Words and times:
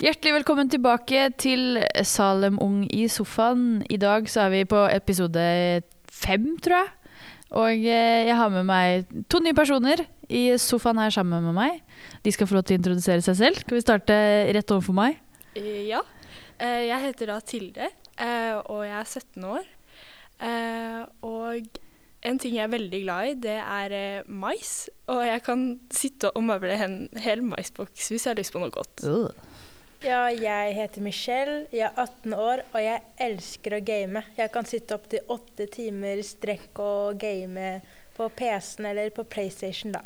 Hjertelig 0.00 0.32
velkommen 0.38 0.70
tilbake 0.72 1.26
til 1.40 1.80
Salem 2.08 2.56
Ung 2.64 2.84
i 2.88 3.04
sofaen. 3.12 3.82
I 3.92 3.98
dag 4.00 4.28
så 4.32 4.46
er 4.46 4.52
vi 4.54 4.62
på 4.68 4.80
episode 4.88 5.42
fem, 6.08 6.46
tror 6.64 6.78
jeg. 6.78 6.92
Og 7.60 7.74
eh, 7.82 8.28
jeg 8.30 8.36
har 8.38 8.52
med 8.54 8.64
meg 8.68 9.10
to 9.28 9.40
nye 9.44 9.56
personer 9.58 10.04
i 10.30 10.44
sofaen 10.62 11.00
her 11.02 11.12
sammen 11.12 11.44
med 11.50 11.56
meg. 11.56 11.82
De 12.24 12.32
skal 12.32 12.48
få 12.48 12.56
lov 12.56 12.64
til 12.68 12.78
å 12.78 12.80
introdusere 12.80 13.24
seg 13.26 13.36
selv. 13.42 13.60
Skal 13.64 13.76
vi 13.76 13.84
starte 13.84 14.16
rett 14.56 14.72
overfor 14.76 14.96
meg? 14.96 15.20
Eh, 15.58 15.84
Ja. 15.90 16.00
Eh, 16.60 16.86
Jeg 16.88 17.00
heter 17.08 17.26
da 17.34 17.38
Tilde, 17.40 17.90
eh, 18.20 18.56
og 18.70 18.84
jeg 18.86 18.96
er 18.96 19.04
17 19.04 19.44
år. 19.52 19.68
Eh, 20.40 21.04
Og 21.22 21.78
en 22.22 22.38
ting 22.38 22.54
jeg 22.56 22.64
er 22.64 22.72
veldig 22.72 23.02
glad 23.04 23.28
i, 23.28 23.34
det 23.34 23.58
er 23.60 24.24
mais. 24.28 24.88
Og 25.08 25.20
jeg 25.26 25.42
kan 25.44 25.80
sitte 25.92 26.30
og 26.36 26.44
møble 26.44 26.72
en 26.76 27.08
hel 27.16 27.40
maisboks 27.42 28.08
hvis 28.12 28.24
jeg 28.24 28.32
har 28.34 28.40
lyst 28.40 28.52
på 28.52 28.60
noe 28.60 28.70
godt. 28.72 29.04
Ja, 30.00 30.30
jeg 30.32 30.72
heter 30.78 31.02
Michelle, 31.04 31.66
jeg 31.74 31.84
er 31.84 31.98
18 32.00 32.32
år, 32.32 32.62
og 32.72 32.80
jeg 32.80 33.02
elsker 33.20 33.74
å 33.76 33.80
game. 33.84 34.22
Jeg 34.32 34.48
kan 34.54 34.64
sitte 34.64 34.96
opp 34.96 35.10
til 35.12 35.26
åtte 35.28 35.66
timer 35.68 36.22
strekk 36.24 36.80
og 36.80 37.18
game 37.20 37.74
på 38.16 38.28
PC-en 38.38 38.88
eller 38.88 39.10
på 39.12 39.26
PlayStation, 39.28 39.92
da. 39.92 40.00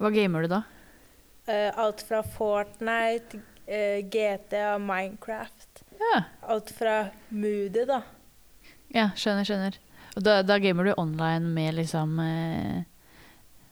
Hva 0.00 0.08
gamer 0.14 0.46
du 0.46 0.52
da? 0.54 0.62
Uh, 1.44 1.68
alt 1.76 2.00
fra 2.08 2.22
Fortnite, 2.24 3.42
uh, 3.68 4.00
GT 4.08 4.56
og 4.62 4.80
Minecraft. 4.80 5.84
Ja, 6.00 6.22
Alt 6.48 6.72
fra 6.74 6.94
Moody, 7.28 7.84
da. 7.88 8.00
ja 8.96 9.10
skjønner, 9.12 9.44
skjønner. 9.44 9.76
Og 10.14 10.24
da, 10.24 10.38
da 10.46 10.56
gamer 10.62 10.88
du 10.88 10.94
online 10.96 11.52
med 11.52 11.76
liksom 11.82 12.16
uh, 12.16 12.80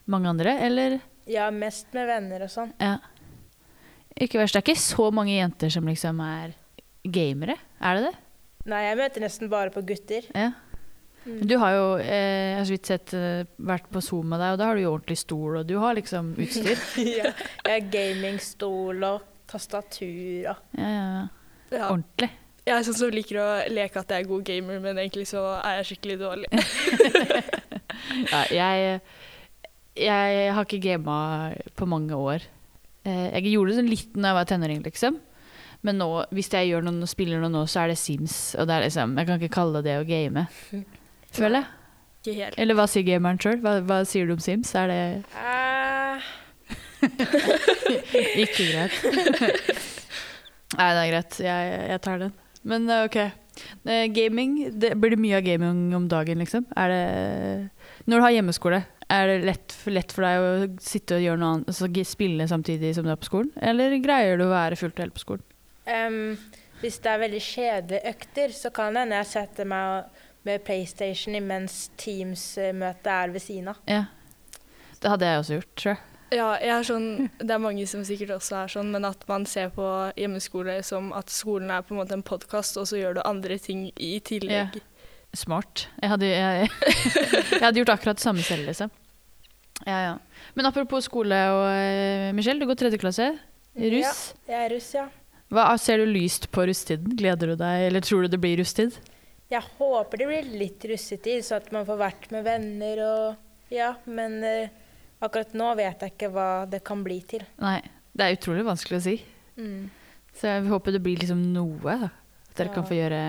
mange 0.05 0.29
andre, 0.29 0.53
eller? 0.69 0.99
Ja, 1.25 1.49
mest 1.49 1.89
med 1.97 2.05
venner 2.13 2.45
og 2.45 2.53
sånn. 2.53 2.77
Ja. 2.77 2.99
Ikke 4.21 4.41
verst. 4.41 4.53
Det 4.53 4.61
er 4.61 4.67
ikke 4.67 4.81
så 4.83 5.07
mange 5.15 5.33
jenter 5.35 5.71
som 5.73 5.87
liksom 5.89 6.19
er 6.25 6.53
gamere, 7.03 7.57
er 7.83 7.97
det 7.97 8.03
det? 8.09 8.13
Nei, 8.71 8.83
jeg 8.85 8.99
møter 8.99 9.25
nesten 9.25 9.49
bare 9.51 9.73
på 9.73 9.83
gutter. 9.83 10.27
Ja. 10.31 10.51
Men 11.23 11.47
du 11.47 11.55
har 11.59 11.71
jo 11.75 11.83
eh, 12.03 12.51
jeg 12.51 12.57
har 12.57 12.65
så 12.67 12.75
vidt 12.75 12.89
sett 12.91 13.13
eh, 13.15 13.45
vært 13.63 13.87
på 13.91 14.01
Zoom 14.03 14.31
med 14.31 14.41
deg, 14.43 14.55
og 14.55 14.59
da 14.59 14.69
har 14.69 14.79
du 14.79 14.83
jo 14.83 14.93
ordentlig 14.93 15.17
stol, 15.19 15.57
og 15.61 15.67
du 15.67 15.77
har 15.79 15.95
liksom 15.97 16.33
utstyr. 16.35 16.79
ja, 17.19 17.31
jeg 17.31 17.73
har 17.73 17.89
gamingstol 17.91 19.03
og 19.07 19.27
tastatur 19.51 20.51
og 20.53 20.79
Ja, 20.79 20.87
ja, 20.87 21.03
ja. 21.03 21.25
Ja. 21.73 21.87
Ordentlig. 21.89 22.29
Jeg 22.63 22.77
er 22.77 22.83
sånn 22.85 22.95
som 22.95 23.11
liker 23.11 23.39
å 23.41 23.47
leke 23.73 23.99
at 23.99 24.11
jeg 24.13 24.23
er 24.23 24.29
god 24.29 24.43
gamer, 24.47 24.77
men 24.83 24.99
egentlig 25.01 25.25
så 25.31 25.41
er 25.57 25.79
jeg 25.81 25.89
skikkelig 25.89 26.19
dårlig. 26.21 26.51
Ja, 28.31 28.43
jeg, 28.51 28.99
jeg 29.97 30.53
har 30.53 30.67
ikke 30.67 30.81
gama 30.83 31.17
på 31.79 31.87
mange 31.89 32.15
år. 32.15 32.45
Eh, 33.03 33.29
jeg 33.35 33.53
gjorde 33.53 33.73
det 33.73 33.79
sånn 33.81 33.91
litt 33.91 34.11
da 34.15 34.31
jeg 34.31 34.37
var 34.39 34.49
tenåring, 34.49 34.83
liksom. 34.85 35.19
Men 35.83 35.99
nå, 35.99 36.07
hvis 36.31 36.47
jeg 36.53 36.69
gjør 36.69 36.85
noen, 36.85 37.03
spiller 37.11 37.41
noe 37.43 37.51
nå, 37.51 37.65
så 37.67 37.83
er 37.83 37.91
det 37.91 37.99
Sims. 37.99 38.53
Og 38.55 38.69
det 38.69 38.77
er 38.77 38.85
liksom, 38.85 39.17
jeg 39.19 39.27
kan 39.27 39.41
ikke 39.41 39.55
kalle 39.57 39.81
det 39.83 39.97
å 39.99 40.05
game. 40.07 40.45
Føler 41.37 41.59
jeg. 41.59 41.71
Ikke 42.23 42.37
helt. 42.37 42.59
Eller 42.63 42.79
hva 42.79 42.87
sier 42.87 43.03
gameren 43.03 43.41
sjøl? 43.43 43.59
Hva, 43.63 43.75
hva 43.83 43.99
sier 44.07 44.29
du 44.29 44.37
om 44.37 44.43
Sims? 44.43 44.71
Er 44.79 44.87
det 44.87 45.01
uh... 45.35 46.23
ikke 48.45 48.69
greit? 48.69 48.95
Nei, 50.77 50.87
det 50.87 51.01
er 51.01 51.09
greit. 51.11 51.39
Jeg, 51.43 51.73
jeg 51.91 52.03
tar 52.05 52.23
den. 52.23 52.37
Men 52.63 52.87
eh, 52.87 53.07
OK. 53.09 53.19
Gaming, 54.15 54.55
det 54.79 54.95
blir 54.97 55.13
det 55.13 55.19
mye 55.21 55.35
av 55.37 55.43
gaming 55.45 55.91
om 55.93 56.07
dagen, 56.09 56.39
liksom? 56.41 56.63
Er 56.79 56.89
det 56.89 57.03
Når 58.07 58.17
du 58.17 58.23
har 58.23 58.33
hjemmeskole, 58.33 58.79
er 59.11 59.29
det 59.29 59.37
lett, 59.47 59.75
lett 59.91 60.13
for 60.15 60.25
deg 60.25 60.43
å 60.43 60.51
sitte 60.83 61.17
og 61.17 61.25
gjøre 61.25 61.41
noe 61.41 61.51
annet, 61.57 61.71
altså 61.71 62.05
spille 62.07 62.47
samtidig 62.49 62.93
som 62.97 63.07
du 63.07 63.11
er 63.13 63.19
på 63.19 63.29
skolen? 63.29 63.51
Eller 63.61 63.97
greier 64.03 64.37
du 64.39 64.45
å 64.47 64.53
være 64.53 64.79
fullt 64.79 64.99
og 64.99 65.05
helt 65.05 65.17
på 65.17 65.23
skolen? 65.25 65.45
Um, 65.87 66.37
hvis 66.83 66.99
det 67.03 67.11
er 67.11 67.23
veldig 67.25 67.41
kjedelige 67.43 68.13
økter, 68.13 68.55
så 68.55 68.71
kan 68.75 68.95
det 68.95 69.03
hende 69.05 69.19
jeg 69.21 69.31
setter 69.33 69.67
meg 69.67 70.21
med 70.43 70.63
PlayStation 70.67 71.35
imens 71.35 71.85
Teams-møtet 71.99 73.11
er 73.11 73.31
ved 73.31 73.43
siden 73.43 73.71
av. 73.71 73.83
Ja. 73.87 74.05
Det 74.99 75.11
hadde 75.11 75.29
jeg 75.29 75.43
også 75.43 75.59
gjort, 75.59 75.71
tror 75.79 75.95
jeg. 75.95 76.01
Ja, 76.33 76.47
jeg 76.57 76.71
er 76.73 76.85
sånn, 76.87 77.07
det 77.37 77.53
er 77.53 77.61
mange 77.61 77.83
som 77.89 78.01
sikkert 78.07 78.37
også 78.39 78.55
er 78.63 78.71
sånn, 78.73 78.89
men 78.95 79.05
at 79.05 79.21
man 79.29 79.45
ser 79.49 79.69
på 79.75 79.85
hjemmeskole 80.17 80.79
som 80.85 81.11
at 81.13 81.29
skolen 81.29 81.69
er 81.71 81.83
på 81.85 81.93
en 81.93 81.99
måte 82.01 82.15
en 82.17 82.25
podkast, 82.25 82.79
og 82.81 82.87
så 82.89 82.97
gjør 82.97 83.19
du 83.19 83.21
andre 83.27 83.59
ting 83.61 83.85
i 84.01 84.15
tillegg. 84.25 84.79
Smart. 85.33 85.87
Jeg 86.01 86.11
hadde, 86.11 86.27
jeg, 86.29 86.69
jeg 87.55 87.63
hadde 87.63 87.79
gjort 87.81 87.93
akkurat 87.95 88.19
det 88.19 88.25
samme 88.25 88.43
selv, 88.45 88.67
liksom. 88.69 88.91
Ja, 89.87 89.97
ja. 89.97 90.13
Men 90.53 90.69
apropos 90.69 91.07
skole 91.09 91.39
og 91.51 91.63
eh, 91.71 92.29
Michelle, 92.37 92.61
du 92.61 92.69
går 92.69 92.77
tredje 92.79 92.99
klasse. 93.01 93.31
Russ. 93.73 94.21
Ja, 94.45 94.53
jeg 94.53 94.59
er 94.67 94.73
russ, 94.75 94.91
ja. 94.93 95.07
Hva, 95.53 95.65
ser 95.81 96.01
du 96.01 96.09
lyst 96.09 96.47
på 96.53 96.65
russetiden? 96.69 97.15
Gleder 97.17 97.53
du 97.53 97.57
deg, 97.59 97.87
eller 97.89 98.05
tror 98.05 98.25
du 98.25 98.31
det 98.33 98.39
blir 98.41 98.57
russetid? 98.61 98.95
Jeg 99.53 99.65
håper 99.77 100.21
det 100.21 100.27
blir 100.29 100.53
litt 100.61 100.85
russetid, 100.89 101.43
så 101.45 101.57
at 101.59 101.67
man 101.73 101.85
får 101.85 101.99
vært 101.99 102.29
med 102.33 102.45
venner 102.47 103.01
og 103.05 103.73
Ja, 103.73 103.91
men 104.05 104.37
uh, 104.45 104.69
akkurat 105.25 105.53
nå 105.57 105.71
vet 105.77 106.01
jeg 106.05 106.13
ikke 106.13 106.29
hva 106.33 106.47
det 106.69 106.83
kan 106.85 107.01
bli 107.05 107.19
til. 107.25 107.41
Nei, 107.61 107.79
det 108.13 108.25
er 108.25 108.37
utrolig 108.37 108.65
vanskelig 108.65 108.99
å 108.99 109.05
si. 109.07 109.15
Mm. 109.57 109.89
Så 110.37 110.49
jeg 110.49 110.69
håper 110.69 110.93
det 110.95 111.01
blir 111.05 111.21
liksom 111.21 111.41
noe. 111.53 111.97
Da. 112.05 112.09
At 112.49 112.57
dere 112.59 112.69
Ja. 112.69 112.73
kan 112.77 112.85
få 112.89 112.97
gjøre, 112.97 113.21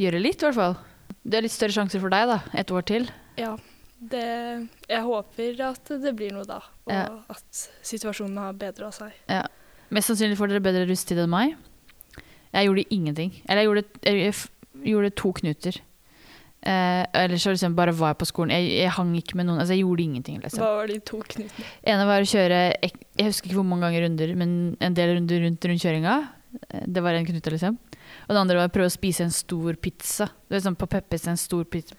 gjøre 0.00 0.20
litt, 0.24 0.40
i 0.40 0.48
hvert 0.48 0.58
fall. 0.60 0.76
Det 1.24 1.38
er 1.38 1.46
litt 1.46 1.54
større 1.54 1.72
sjanser 1.72 2.00
for 2.02 2.12
deg, 2.12 2.26
da. 2.28 2.38
Et 2.60 2.70
år 2.74 2.84
til. 2.88 3.06
Ja, 3.40 3.54
det, 4.00 4.24
jeg 4.90 5.02
håper 5.06 5.60
at 5.70 5.92
det 6.02 6.12
blir 6.18 6.34
noe 6.36 6.44
da, 6.44 6.58
og 6.86 6.92
Ja. 6.92 7.06
at 7.32 7.62
situasjonen 7.82 8.36
har 8.38 8.52
bedra 8.52 8.90
seg. 8.92 9.12
Ja. 9.28 9.46
Mest 9.90 10.10
sannsynlig 10.10 10.36
får 10.36 10.48
dere 10.52 10.60
bedre 10.64 10.84
rusttid 10.88 11.18
enn 11.22 11.30
meg. 11.32 11.56
Jeg 12.54 12.68
gjorde 12.68 12.84
ingenting. 12.90 13.32
Eller 13.48 13.62
jeg 13.62 13.68
gjorde, 13.70 13.84
jeg 14.04 14.34
gjorde 14.92 15.10
to 15.16 15.32
knuter. 15.40 15.80
Eh, 16.64 17.04
eller 17.12 17.36
så 17.36 17.50
liksom 17.52 17.74
bare 17.76 17.92
var 17.92 18.14
jeg 18.14 18.18
på 18.22 18.28
skolen. 18.30 18.50
Jeg, 18.54 18.70
jeg 18.84 18.90
hang 18.96 19.10
ikke 19.18 19.36
med 19.36 19.46
noen. 19.48 19.58
Altså 19.60 19.74
jeg 19.76 19.82
gjorde 19.84 20.02
ingenting. 20.06 20.38
Liksom. 20.40 20.62
Hva 20.62 20.70
var 20.78 20.86
de 20.88 20.98
to 21.04 21.18
knutene? 21.20 21.66
ene 21.84 22.06
var 22.08 22.24
å 22.24 22.28
kjøre 22.30 22.60
jeg, 22.80 22.92
Jeg 23.18 23.26
husker 23.26 23.50
ikke 23.50 23.58
hvor 23.58 23.66
mange 23.68 23.84
ganger 23.88 24.06
runder, 24.06 24.32
men 24.40 24.54
en 24.80 24.94
del 24.96 25.16
runder 25.18 25.44
rundt 25.44 25.66
rundkjøringa. 25.68 26.14
Eh, 26.70 26.84
Det 26.86 27.02
var 27.02 27.14
en 27.18 27.26
knute, 27.26 27.50
liksom. 27.52 27.78
Og 28.26 28.34
det 28.34 28.40
andre 28.40 28.58
var 28.60 28.70
å 28.70 28.74
prøve 28.74 28.90
å 28.90 28.94
spise 28.94 29.26
en 29.26 29.34
stor 29.34 29.78
pizza. 29.80 30.28
Det 30.48 30.58
er 30.58 30.66
sånn 30.66 30.78
På 30.78 30.88
Peppes 30.90 31.26
en 31.30 31.40
stor 31.40 31.64
pizza, 31.68 31.96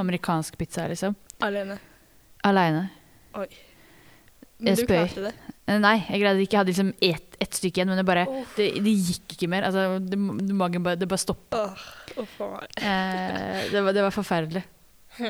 amerikansk 0.00 0.58
pizza, 0.60 0.86
liksom. 0.90 1.16
Alene. 1.44 1.78
Aleine. 2.46 2.88
Oi. 3.38 3.48
Men 4.64 4.76
du 4.78 4.84
klarte 4.86 5.24
det. 5.26 5.32
Eh, 5.66 5.78
Nei, 5.80 5.96
jeg 6.06 6.20
greide 6.22 6.44
ikke. 6.44 6.54
Jeg 6.54 6.60
hadde 6.62 6.72
liksom 6.72 6.92
ett 7.02 7.34
et 7.42 7.58
stykke 7.58 7.80
igjen, 7.80 7.90
men 7.90 7.98
det 7.98 8.06
bare 8.06 8.26
oh. 8.30 8.44
det, 8.56 8.68
det 8.84 8.92
gikk 8.92 9.34
ikke 9.36 9.48
mer. 9.50 9.66
Altså, 9.68 9.98
det, 10.00 10.18
magen 10.18 10.84
bare, 10.84 10.98
det 11.00 11.08
bare 11.10 11.20
stoppa. 11.20 11.64
Åh, 11.64 11.82
oh. 12.22 12.54
Eh, 12.78 13.64
det, 13.72 13.80
var, 13.80 13.90
det 13.96 14.04
var 14.06 14.14
forferdelig. 14.14 14.62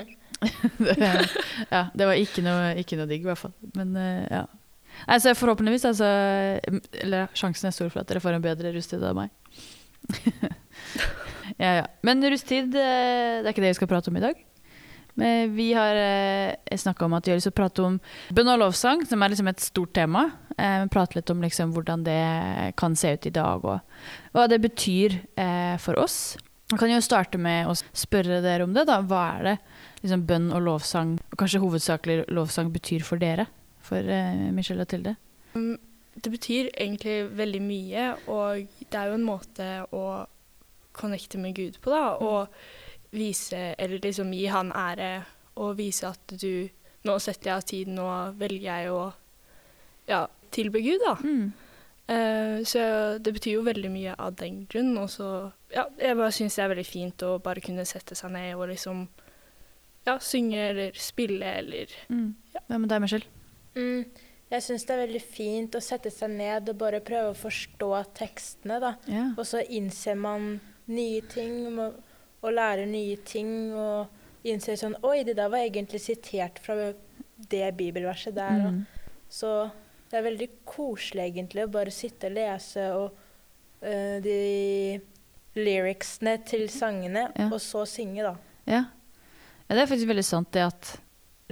ja, 1.75 1.87
det 1.95 2.06
var 2.09 2.21
ikke 2.21 2.45
noe, 2.45 2.75
ikke 2.81 2.99
noe 3.01 3.09
digg, 3.11 3.25
i 3.25 3.31
hvert 3.31 3.41
fall. 3.41 3.55
Men 3.77 3.97
eh, 4.01 4.27
ja. 4.31 4.45
Altså, 5.11 5.33
forhåpentligvis, 5.34 5.89
altså 5.89 6.06
Eller 7.03 7.33
sjansen 7.34 7.66
er 7.66 7.75
stor 7.75 7.89
for 7.91 8.05
at 8.05 8.11
dere 8.12 8.22
får 8.22 8.37
en 8.37 8.45
bedre 8.45 8.71
rusttid 8.77 9.03
av 9.03 9.16
meg. 9.19 9.33
ja, 11.62 11.70
ja. 11.81 11.87
Men 12.03 12.25
rusttid, 12.25 12.75
eh, 12.75 13.41
det 13.41 13.47
er 13.47 13.53
ikke 13.54 13.65
det 13.65 13.72
vi 13.75 13.78
skal 13.81 13.91
prate 13.91 14.12
om 14.12 14.19
i 14.20 14.25
dag. 14.25 14.42
Men 15.15 15.53
vi 15.54 15.69
har 15.76 15.94
eh, 15.94 16.76
snakka 16.76 17.04
om 17.06 17.12
at 17.15 17.26
vi 17.26 17.31
har 17.31 17.38
lyst 17.38 17.47
til 17.47 17.54
å 17.54 17.59
prate 17.60 17.84
om 17.87 18.00
bønn 18.34 18.50
og 18.50 18.59
lovsang, 18.65 19.04
som 19.06 19.22
er 19.22 19.31
liksom 19.31 19.50
et 19.53 19.62
stort 19.62 19.92
tema. 19.94 20.25
Eh, 20.59 20.87
prate 20.91 21.20
litt 21.20 21.31
om 21.31 21.42
liksom 21.44 21.75
hvordan 21.75 22.03
det 22.06 22.22
kan 22.81 22.97
se 22.98 23.12
ut 23.15 23.28
i 23.31 23.34
dag, 23.34 23.62
og 23.62 24.34
hva 24.34 24.48
det 24.50 24.59
betyr 24.65 25.20
eh, 25.38 25.76
for 25.82 26.00
oss. 26.03 26.36
Vi 26.72 26.81
kan 26.81 26.91
jo 26.91 26.98
starte 27.04 27.38
med 27.38 27.69
å 27.71 27.76
spørre 27.76 28.41
dere 28.42 28.66
om 28.66 28.75
det. 28.75 28.86
da. 28.91 28.98
Hva 29.06 29.22
er 29.36 29.47
det 29.47 29.56
liksom, 30.03 30.27
bønn 30.27 30.51
og 30.51 30.65
lovsang, 30.66 31.18
og 31.30 31.39
kanskje 31.39 31.62
hovedsakelig 31.62 32.24
lovsang, 32.34 32.72
betyr 32.74 33.04
for 33.06 33.22
dere? 33.22 33.47
For 33.84 34.03
eh, 34.03 34.48
Michelle 34.56 34.83
og 34.83 34.91
Tilde? 34.91 35.15
Mm, 35.54 35.77
Det 36.15 36.30
betyr 36.30 36.72
egentlig 36.72 37.21
veldig 37.39 37.60
mye, 37.62 38.09
og 38.30 38.73
det 38.91 39.01
er 39.01 39.10
jo 39.10 39.19
en 39.19 39.27
måte 39.27 39.69
å 39.95 40.04
connecte 40.95 41.41
med 41.42 41.57
Gud 41.57 41.81
på, 41.83 41.91
da. 41.91 42.15
Og 42.22 43.15
vise, 43.15 43.75
eller 43.78 44.03
liksom 44.03 44.33
gi 44.34 44.47
han 44.51 44.72
ære, 44.75 45.13
og 45.63 45.77
vise 45.78 46.09
at 46.10 46.39
du 46.41 46.69
Nå 47.04 47.19
setter 47.21 47.51
jeg 47.51 47.53
av 47.60 47.65
tid, 47.69 47.89
nå 47.92 48.04
velger 48.41 48.63
jeg 48.65 48.92
å 48.97 49.01
ja, 50.09 50.22
tilbe 50.57 50.81
Gud, 50.81 51.03
da. 51.04 51.10
Mm. 51.21 51.51
Uh, 52.09 52.65
så 52.65 52.81
det 53.21 53.33
betyr 53.36 53.59
jo 53.59 53.66
veldig 53.66 53.91
mye 53.92 54.15
av 54.16 54.39
den 54.41 54.63
grunn. 54.72 54.95
Og 54.97 55.10
så 55.13 55.28
Ja, 55.75 55.84
jeg 56.01 56.16
bare 56.16 56.33
syns 56.33 56.57
det 56.57 56.65
er 56.65 56.72
veldig 56.72 56.87
fint 56.89 57.27
å 57.28 57.34
bare 57.45 57.60
kunne 57.60 57.84
sette 57.84 58.16
seg 58.16 58.33
ned 58.33 58.54
og 58.57 58.71
liksom 58.72 59.04
ja, 60.07 60.19
synge 60.21 60.60
eller 60.71 60.97
spille 61.01 61.53
eller 61.60 61.92
Mm. 62.09 62.34
Hva 62.69 62.78
med 62.78 62.89
deg, 62.89 63.04
Michelle? 63.04 63.27
Mm. 63.77 64.04
Jeg 64.52 64.62
syns 64.62 64.84
det 64.86 64.94
er 64.94 65.06
veldig 65.06 65.22
fint 65.24 65.74
å 65.74 65.80
sette 65.82 66.10
seg 66.12 66.30
ned 66.36 66.68
og 66.70 66.76
bare 66.78 67.00
prøve 67.04 67.32
å 67.32 67.38
forstå 67.38 67.88
tekstene, 68.14 68.76
da. 68.82 68.92
Ja. 69.10 69.24
Og 69.38 69.46
så 69.48 69.62
innser 69.64 70.18
man 70.20 70.58
nye 70.86 71.22
ting 71.32 71.78
og, 71.80 71.96
og 72.44 72.52
lærer 72.52 72.86
nye 72.86 73.16
ting 73.24 73.72
og 73.72 74.44
innser 74.44 74.76
sånn 74.76 74.98
Oi, 75.02 75.22
det 75.24 75.38
der 75.38 75.48
var 75.48 75.64
egentlig 75.64 76.02
sitert 76.04 76.60
fra 76.62 76.92
det 77.50 77.70
bibelverset 77.78 78.36
der. 78.36 78.68
Mm. 78.68 78.82
Så 79.32 79.54
det 80.10 80.20
er 80.20 80.26
veldig 80.28 80.50
koselig 80.68 81.24
egentlig 81.30 81.64
å 81.64 81.72
bare 81.72 81.91
sitte 81.94 82.28
og 82.28 82.36
lese 82.36 82.84
og 82.94 83.16
uh, 83.82 84.18
de 84.22 85.00
lyricsene 85.56 86.36
til 86.46 86.68
sangene, 86.70 87.28
Ja. 87.38 87.48
og 87.48 87.60
så 87.62 87.84
synge, 87.88 88.22
da. 88.26 88.34
Ja. 88.66 88.84
ja, 89.68 89.74
det 89.74 89.82
er 89.82 89.91
faktisk 89.91 90.10
veldig 90.10 90.24
sant 90.26 90.52
det 90.54 90.64
at 90.66 90.94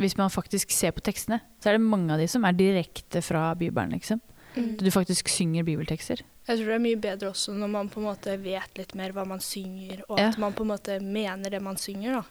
hvis 0.04 0.16
man 0.18 0.30
faktisk 0.32 0.70
ser 0.74 0.92
på 0.96 1.02
tekstene, 1.04 1.40
så 1.62 1.70
er 1.70 1.78
det 1.78 1.86
mange 1.86 2.12
av 2.14 2.20
de 2.22 2.26
som 2.30 2.44
er 2.48 2.56
direkte 2.58 3.22
fra 3.24 3.52
Bibelen, 3.58 3.94
liksom. 3.96 4.20
Mm. 4.56 4.74
Du 4.76 4.90
faktisk 4.92 5.30
synger 5.32 5.64
bibeltekster. 5.64 6.20
Jeg 6.48 6.58
tror 6.58 6.66
det 6.72 6.74
er 6.76 6.82
mye 6.84 6.98
bedre 7.00 7.30
også 7.30 7.54
når 7.56 7.70
man 7.72 7.88
på 7.88 8.00
en 8.02 8.08
måte 8.10 8.34
vet 8.42 8.76
litt 8.76 8.92
mer 8.98 9.14
hva 9.16 9.24
man 9.26 9.40
synger, 9.40 10.02
og 10.08 10.18
Ja. 10.18 10.28
at 10.28 10.38
man 10.42 10.52
på 10.52 10.64
en 10.66 10.72
måte 10.74 10.98
mener 11.00 11.50
det 11.50 11.62
man 11.62 11.76
synger, 11.80 12.18
da. 12.18 12.22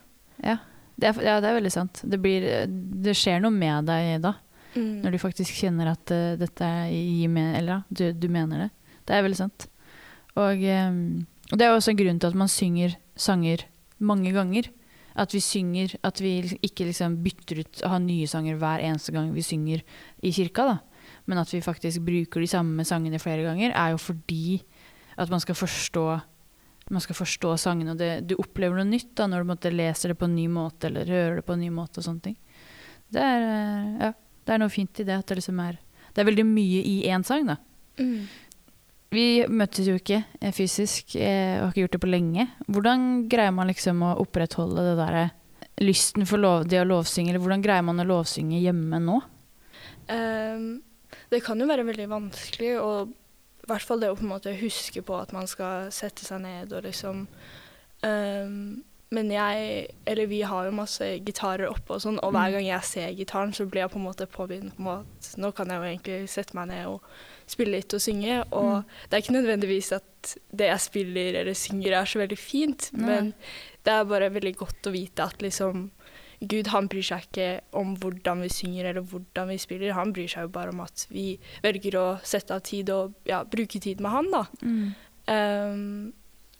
Ja, 0.44 0.56
det 1.00 1.08
er, 1.08 1.22
ja, 1.24 1.40
det 1.40 1.48
er 1.50 1.56
veldig 1.60 1.72
sant. 1.72 2.02
Det, 2.04 2.20
blir, 2.22 2.46
det 3.02 3.16
skjer 3.16 3.40
noe 3.42 3.50
med 3.50 3.86
deg 3.90 4.20
da, 4.22 4.34
Mm. 4.74 5.02
når 5.04 5.10
du 5.12 5.18
faktisk 5.20 5.52
kjenner 5.52 5.90
at 5.90 6.10
uh, 6.16 6.32
dette 6.40 6.64
gir 6.88 7.28
men, 7.28 7.50
Eller 7.58 7.72
ja, 7.74 7.82
du, 7.92 8.12
du 8.16 8.28
mener 8.32 8.56
det. 8.62 8.70
Det 9.04 9.12
er 9.18 9.22
veldig 9.26 9.36
sant. 9.36 9.66
Og, 10.34 10.62
um, 10.88 11.26
det 11.52 11.60
er 11.66 11.74
også 11.74 11.90
en 11.92 11.98
grunn 11.98 12.18
til 12.22 12.30
at 12.30 12.38
man 12.40 12.48
synger 12.48 12.94
sanger 13.14 13.66
mange 14.00 14.32
ganger. 14.32 14.70
At 15.18 15.34
vi 15.34 15.42
synger, 15.44 15.94
at 16.02 16.20
vi 16.22 16.38
ikke 16.62 16.86
liksom 16.88 17.18
bytter 17.24 17.62
ut 17.62 17.82
har 17.84 18.00
nye 18.00 18.26
sanger 18.30 18.56
hver 18.60 18.84
eneste 18.84 19.12
gang 19.14 19.30
vi 19.34 19.44
synger 19.44 19.84
i 20.22 20.32
kirka, 20.32 20.66
da. 20.70 20.76
Men 21.26 21.42
at 21.42 21.52
vi 21.52 21.62
faktisk 21.62 22.02
bruker 22.06 22.42
de 22.42 22.50
samme 22.50 22.84
sangene 22.88 23.20
flere 23.22 23.44
ganger, 23.46 23.74
er 23.76 23.94
jo 23.94 24.00
fordi 24.00 24.62
at 25.20 25.30
man 25.30 25.42
skal 25.42 25.58
forstå 25.58 26.06
man 26.92 27.00
skal 27.00 27.16
forstå 27.16 27.54
sangene, 27.60 27.94
og 27.94 28.00
det, 28.00 28.26
du 28.26 28.34
opplever 28.42 28.76
noe 28.76 28.88
nytt 28.88 29.14
da, 29.16 29.28
når 29.30 29.44
du 29.44 29.48
måtte, 29.52 29.70
leser 29.72 30.12
det 30.12 30.18
på 30.18 30.26
en 30.26 30.34
ny 30.34 30.48
måte 30.50 30.88
eller 30.90 31.08
hører 31.08 31.38
det 31.38 31.44
på 31.46 31.54
en 31.54 31.62
ny 31.62 31.70
måte. 31.72 32.02
og 32.02 32.04
sånne 32.04 32.24
ting. 32.26 32.34
Det 33.12 33.22
er, 33.22 33.46
eh, 33.46 33.92
ja, 34.02 34.10
det 34.44 34.54
er 34.54 34.60
noe 34.60 34.72
fint 34.72 35.00
i 35.00 35.06
det. 35.06 35.14
at 35.14 35.26
Det 35.30 35.38
liksom 35.38 35.60
er 35.62 35.78
det 36.12 36.20
er 36.20 36.28
veldig 36.28 36.44
mye 36.44 36.82
i 36.84 36.96
én 37.08 37.24
sang. 37.24 37.46
da. 37.46 37.56
Mm. 37.98 38.28
Vi 39.12 39.44
møttes 39.48 39.88
jo 39.88 39.98
ikke 39.98 40.22
eh, 40.40 40.52
fysisk 40.56 41.16
eh, 41.20 41.58
og 41.58 41.66
har 41.66 41.72
ikke 41.74 41.84
gjort 41.84 41.96
det 41.96 42.02
på 42.04 42.12
lenge. 42.12 42.46
Hvordan 42.72 43.08
greier 43.32 43.52
man 43.54 43.68
liksom 43.68 44.00
å 44.06 44.14
opprettholde 44.22 44.86
det 44.86 44.94
der, 45.00 45.34
lysten 45.84 46.24
for 46.28 46.40
lov, 46.40 46.64
det 46.68 46.80
å 46.80 46.88
lovsynge, 46.88 47.32
eller 47.32 47.42
hvordan 47.42 47.64
greier 47.64 47.84
man 47.84 48.00
å 48.00 48.08
lovsynge 48.08 48.60
hjemme 48.62 49.00
nå? 49.02 49.18
Um, 50.08 50.80
det 51.32 51.42
kan 51.44 51.60
jo 51.60 51.68
være 51.68 51.84
veldig 51.88 52.08
vanskelig, 52.10 52.72
og 52.80 53.12
i 53.62 53.68
hvert 53.70 53.86
fall 53.86 54.00
det 54.02 54.10
å 54.12 54.16
på 54.18 54.24
en 54.24 54.32
måte 54.32 54.54
huske 54.58 55.04
på 55.06 55.16
at 55.20 55.32
man 55.36 55.46
skal 55.50 55.92
sette 55.94 56.26
seg 56.26 56.42
ned 56.42 56.72
og 56.74 56.82
liksom 56.86 57.26
ehm, 58.06 58.82
Men 59.12 59.28
jeg, 59.30 59.88
eller 60.08 60.26
vi 60.30 60.38
har 60.48 60.64
jo 60.64 60.72
masse 60.72 61.04
gitarer 61.26 61.68
oppe 61.68 61.98
og 61.98 62.00
sånn, 62.00 62.18
og 62.22 62.32
hver 62.32 62.48
Mm. 62.48 62.52
gang 62.56 62.64
jeg 62.66 62.84
ser 62.88 63.12
gitaren, 63.18 63.52
så 63.52 63.66
blir 63.68 63.82
jeg 63.82 63.90
på 63.92 63.98
en 64.00 64.06
måte 64.06 64.26
påbegynt 64.26 64.76
på 64.78 64.94
at 65.00 65.34
nå 65.36 65.50
kan 65.54 65.68
jeg 65.68 65.76
jo 65.76 65.88
egentlig 65.90 66.28
sette 66.32 66.54
meg 66.56 66.68
ned 66.68 66.86
og 66.86 67.02
spille 67.46 67.74
litt 67.76 67.92
og 67.92 68.00
synge. 68.00 68.38
Og 68.52 68.70
Mm. 68.80 68.84
det 69.10 69.12
er 69.12 69.22
ikke 69.22 69.36
nødvendigvis 69.42 69.92
at 69.92 70.36
det 70.56 70.68
jeg 70.70 70.80
spiller 70.80 71.34
eller 71.42 71.52
synger 71.52 71.92
er 72.00 72.04
så 72.08 72.18
veldig 72.26 72.38
fint, 72.38 72.90
Nei. 72.94 73.06
men 73.06 73.34
det 73.84 73.92
er 73.92 74.04
bare 74.04 74.30
veldig 74.32 74.56
godt 74.56 74.82
å 74.88 74.92
vite 74.92 75.20
at 75.22 75.38
liksom 75.42 75.90
Gud 76.44 76.66
han 76.68 76.88
bryr 76.88 77.02
seg 77.06 77.22
ikke 77.28 77.60
om 77.72 77.94
hvordan 77.96 78.40
vi 78.42 78.48
synger 78.48 78.84
eller 78.90 79.02
hvordan 79.02 79.46
vi 79.48 79.58
spiller, 79.58 79.92
han 79.92 80.12
bryr 80.12 80.26
seg 80.28 80.42
jo 80.42 80.48
bare 80.48 80.70
om 80.70 80.80
at 80.80 81.06
vi 81.08 81.38
velger 81.62 81.92
å 81.94 82.20
sette 82.24 82.50
av 82.50 82.62
tid 82.62 82.90
og 82.90 83.14
ja, 83.24 83.44
bruke 83.44 83.78
tid 83.80 84.00
med 84.00 84.10
han. 84.10 84.30
da. 84.32 84.44
Ehm, 85.28 86.12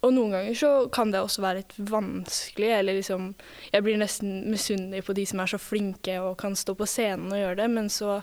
og 0.03 0.13
noen 0.15 0.33
ganger 0.35 0.55
så 0.59 0.71
kan 0.93 1.13
det 1.13 1.21
også 1.23 1.43
være 1.45 1.61
litt 1.63 1.75
vanskelig, 1.91 2.71
eller 2.79 2.97
liksom 2.99 3.35
Jeg 3.73 3.83
blir 3.87 3.99
nesten 4.01 4.51
misunnelig 4.51 5.05
på 5.07 5.15
de 5.15 5.25
som 5.27 5.41
er 5.41 5.47
så 5.53 5.59
flinke 5.63 6.17
og 6.21 6.37
kan 6.43 6.57
stå 6.59 6.75
på 6.75 6.87
scenen 6.91 7.31
og 7.33 7.39
gjøre 7.39 7.57
det, 7.63 7.69
men 7.71 7.89
så 7.89 8.23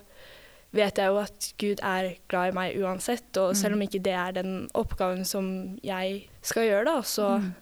vet 0.76 1.00
jeg 1.02 1.08
jo 1.10 1.18
at 1.18 1.54
Gud 1.58 1.80
er 1.82 2.12
glad 2.30 2.52
i 2.52 2.56
meg 2.60 2.76
uansett, 2.78 3.32
og 3.42 3.56
selv 3.58 3.74
om 3.74 3.82
ikke 3.82 4.04
det 4.06 4.14
er 4.14 4.36
den 4.38 4.68
oppgaven 4.78 5.24
som 5.26 5.80
jeg 5.82 6.28
skal 6.46 6.68
gjøre, 6.68 6.86
da, 6.86 6.98
så 7.02 7.30
Mm. 7.40 7.54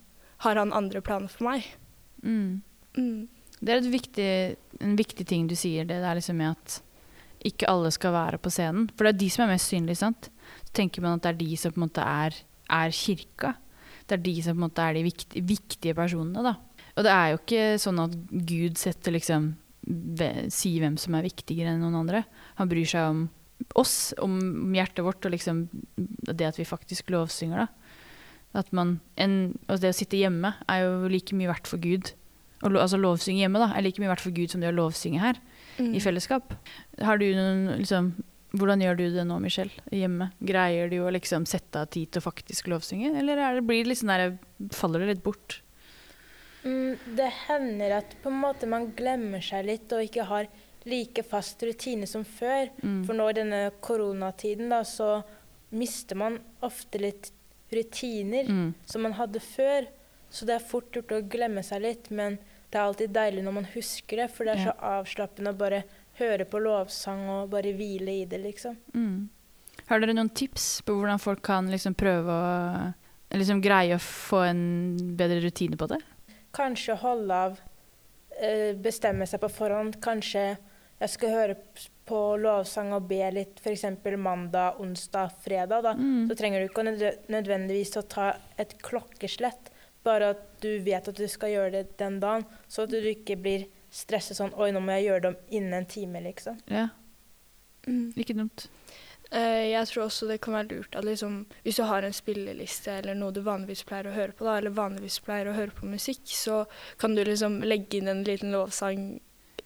har 0.43 0.55
han 0.55 0.73
andre 0.73 1.01
planer 1.01 1.27
for 1.29 1.43
meg. 1.47 1.63
Mm. 2.23 2.61
Mm. 2.97 3.27
Det 3.63 3.69
er 3.73 3.81
viktig, 3.89 4.57
en 4.81 4.95
viktig 4.97 5.25
ting 5.25 5.47
du 5.47 5.55
sier, 5.55 5.85
det 5.85 6.01
der 6.03 6.15
liksom 6.19 6.35
med 6.37 6.51
at 6.57 6.81
ikke 7.45 7.69
alle 7.69 7.91
skal 7.91 8.11
være 8.11 8.37
på 8.37 8.49
scenen. 8.51 8.89
For 8.97 9.05
det 9.05 9.13
er 9.15 9.19
de 9.19 9.29
som 9.29 9.43
er 9.45 9.53
mest 9.53 9.69
synlige, 9.71 9.95
sant? 10.01 10.29
Så 10.65 10.73
tenker 10.73 11.01
man 11.01 11.13
at 11.17 11.23
det 11.23 11.29
er 11.31 11.39
de 11.45 11.55
som 11.57 11.71
på 11.71 11.79
en 11.79 11.87
måte 11.87 12.01
er, 12.03 12.35
er 12.69 12.89
kirka. 12.91 13.53
Det 14.07 14.17
er 14.17 14.23
de 14.23 14.35
som 14.41 14.55
på 14.55 14.61
en 14.61 14.65
måte 14.69 14.83
er 14.87 14.93
de 14.97 15.03
viktige, 15.05 15.43
viktige 15.43 15.95
personene, 15.97 16.43
da. 16.45 16.55
Og 16.97 17.03
det 17.05 17.11
er 17.13 17.31
jo 17.33 17.39
ikke 17.41 17.63
sånn 17.83 17.99
at 18.01 18.13
Gud 18.47 18.77
setter 18.81 19.13
liksom 19.13 19.55
sier 20.51 20.81
hvem 20.83 20.97
som 20.99 21.15
er 21.15 21.27
viktigere 21.27 21.71
enn 21.71 21.79
noen 21.83 21.95
andre. 22.01 22.23
Han 22.59 22.67
bryr 22.71 22.87
seg 22.89 23.05
om 23.11 23.25
oss, 23.79 24.13
om 24.23 24.73
hjertet 24.75 25.05
vårt, 25.05 25.23
og 25.25 25.31
liksom 25.33 25.65
det 25.97 26.47
at 26.47 26.57
vi 26.59 26.65
faktisk 26.67 27.09
lovsynger, 27.13 27.65
da. 27.65 27.67
At 28.57 28.71
man, 28.73 28.97
en, 29.21 29.53
altså 29.67 29.83
det 29.85 29.91
å 29.93 29.97
sitte 29.99 30.19
hjemme 30.19 30.53
er 30.71 30.83
jo 30.85 31.11
like 31.11 31.35
mye 31.37 31.51
verdt 31.51 31.69
for 31.69 31.79
Gud. 31.83 32.13
Og, 32.63 32.73
altså 32.73 32.97
lovsynge 32.97 33.43
hjemme 33.43 33.61
da, 33.61 33.69
er 33.77 33.85
like 33.85 34.01
mye 34.01 34.09
verdt 34.09 34.23
for 34.25 34.33
Gud 34.33 34.49
som 34.53 34.63
det 34.63 34.71
å 34.71 34.77
lovsynge 34.77 35.21
her, 35.23 35.39
Mm. 35.77 35.91
i 35.93 35.99
fellesskap. 36.01 36.55
Har 37.05 37.19
du 37.21 37.27
noen, 37.37 37.67
liksom, 37.77 38.07
hvordan 38.55 38.81
gjør 38.81 38.97
du 38.97 39.05
det 39.15 39.25
nå, 39.27 39.37
Michelle, 39.43 39.71
hjemme? 39.91 40.29
Greier 40.39 40.89
du 40.91 40.99
å 41.03 41.11
liksom 41.13 41.45
sette 41.49 41.81
av 41.83 41.89
tid 41.91 42.11
til 42.11 42.21
å 42.21 42.27
faktisk 42.29 42.69
lovsynge, 42.71 43.11
eller 43.19 43.37
er 43.37 43.57
det, 43.59 43.65
blir 43.67 43.83
det 43.83 43.91
litt 43.91 44.01
sånn 44.01 44.13
der, 44.13 44.37
faller 44.75 45.03
det 45.03 45.15
litt 45.15 45.23
bort? 45.25 45.59
Mm, 46.63 46.95
det 47.15 47.27
hender 47.47 47.97
at 47.99 48.15
på 48.23 48.31
en 48.31 48.39
måte 48.41 48.67
man 48.67 48.89
glemmer 48.97 49.43
seg 49.43 49.67
litt 49.67 49.91
og 49.95 50.03
ikke 50.03 50.25
har 50.27 50.47
like 50.87 51.23
fast 51.27 51.63
rutine 51.67 52.07
som 52.07 52.23
før. 52.27 52.69
Mm. 52.81 53.01
For 53.07 53.15
nå 53.19 53.29
i 53.29 53.35
denne 53.37 53.61
koronatiden 53.83 54.71
da, 54.71 54.81
så 54.87 55.21
mister 55.75 56.15
man 56.19 56.39
ofte 56.63 56.99
litt 57.03 57.31
rutiner 57.71 58.47
Mm. 58.47 58.73
som 58.85 59.01
man 59.03 59.13
hadde 59.19 59.39
før. 59.43 59.87
Så 60.31 60.45
det 60.47 60.55
er 60.55 60.63
fort 60.69 60.91
gjort 60.95 61.11
å 61.11 61.21
glemme 61.27 61.63
seg 61.63 61.81
litt, 61.83 62.09
men 62.09 62.37
det 62.71 62.79
er 62.79 62.83
alltid 62.83 63.11
deilig 63.15 63.43
når 63.43 63.53
man 63.53 63.67
husker 63.73 64.17
det, 64.17 64.29
for 64.31 64.43
det 64.47 64.55
er 64.55 64.65
så 64.67 64.73
avslappende 64.79 65.51
å 65.51 65.57
bare 65.59 65.83
høre 66.17 66.47
på 66.49 66.61
lovsang 66.63 67.25
og 67.29 67.51
bare 67.53 67.73
hvile 67.77 68.21
i 68.21 68.25
det, 68.29 68.41
liksom. 68.43 68.77
Mm. 68.93 69.27
Har 69.87 70.01
dere 70.01 70.15
noen 70.17 70.33
tips 70.35 70.81
på 70.85 70.95
hvordan 70.97 71.21
folk 71.21 71.43
kan 71.45 71.69
liksom 71.71 71.95
prøve 71.97 72.33
å 72.33 73.37
liksom 73.37 73.61
greie 73.63 73.95
å 73.95 74.03
få 74.03 74.41
en 74.47 74.63
bedre 75.19 75.39
rutine 75.43 75.77
på 75.79 75.89
det? 75.91 75.99
Kanskje 76.55 76.97
holde 76.99 77.41
av, 77.49 77.59
eh, 78.39 78.73
bestemme 78.73 79.27
seg 79.27 79.41
på 79.43 79.51
forhånd. 79.51 80.01
Kanskje 80.01 80.57
jeg 80.99 81.13
skal 81.13 81.29
høre 81.29 81.55
på 82.07 82.19
lovsang 82.41 82.93
og 82.95 83.07
be 83.09 83.21
litt 83.35 83.59
f.eks. 83.61 83.85
mandag, 84.17 84.79
onsdag, 84.81 85.31
fredag. 85.43 85.83
Da. 85.83 85.93
Mm. 85.93 86.27
Så 86.29 86.37
trenger 86.39 86.63
du 86.63 86.69
ikke 86.69 86.85
nødvendigvis 87.29 87.97
å 87.99 88.05
ta 88.07 88.31
et 88.57 88.77
klokkeslett, 88.81 89.71
bare 90.03 90.31
at 90.33 90.45
du 90.63 90.79
vet 90.79 91.07
at 91.07 91.15
du 91.15 91.27
skal 91.27 91.53
gjøre 91.53 91.71
det 91.75 91.97
den 91.99 92.19
dagen, 92.23 92.47
så 92.67 92.87
at 92.87 92.93
du 92.95 92.97
ikke 92.97 93.37
blir 93.39 93.67
stresset 93.97 94.37
sånn 94.37 94.53
Oi, 94.55 94.69
nå 94.75 94.81
må 94.83 94.93
jeg 94.97 95.07
gjøre 95.09 95.23
det 95.25 95.29
om 95.33 95.37
innen 95.59 95.73
en 95.81 95.89
time, 95.89 96.21
liksom. 96.29 96.59
Ja, 96.71 96.87
Mm. 97.87 98.11
ikke 98.19 98.35
dumt. 98.35 98.65
Uh, 99.31 99.63
jeg 99.71 99.87
tror 99.87 100.05
også 100.05 100.27
det 100.27 100.41
kan 100.43 100.53
være 100.55 100.67
lurt 100.75 100.95
at 100.95 101.03
liksom, 101.07 101.45
hvis 101.63 101.77
du 101.79 101.83
har 101.87 102.03
en 102.03 102.15
spilleliste 102.15 102.91
eller 102.99 103.15
noe 103.15 103.31
du 103.35 103.39
vanligvis 103.43 103.83
pleier 103.87 104.07
å 104.09 104.15
høre 104.15 104.31
på, 104.35 104.43
da, 104.47 104.57
eller 104.59 104.75
vanligvis 104.75 105.19
pleier 105.23 105.47
å 105.47 105.55
høre 105.55 105.71
på 105.75 105.87
musikk, 105.87 106.23
så 106.31 106.65
kan 106.99 107.15
du 107.15 107.23
liksom 107.27 107.61
legge 107.63 107.99
inn 108.01 108.07
en 108.11 108.23
liten 108.27 108.51
lovsang 108.51 109.19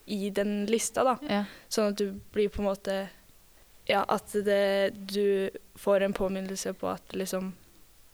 i 0.06 0.30
den 0.34 0.66
lista, 0.70 1.04
da. 1.06 1.16
Ja. 1.30 1.44
Sånn 1.70 1.92
at 1.94 1.98
du 2.02 2.20
blir 2.34 2.50
på 2.54 2.62
en 2.62 2.70
måte 2.72 3.00
Ja, 3.90 4.04
at 4.08 4.30
det, 4.46 4.94
du 5.10 5.50
får 5.82 6.04
en 6.06 6.14
påminnelse 6.14 6.74
på 6.78 6.88
at 6.92 7.14
liksom 7.18 7.54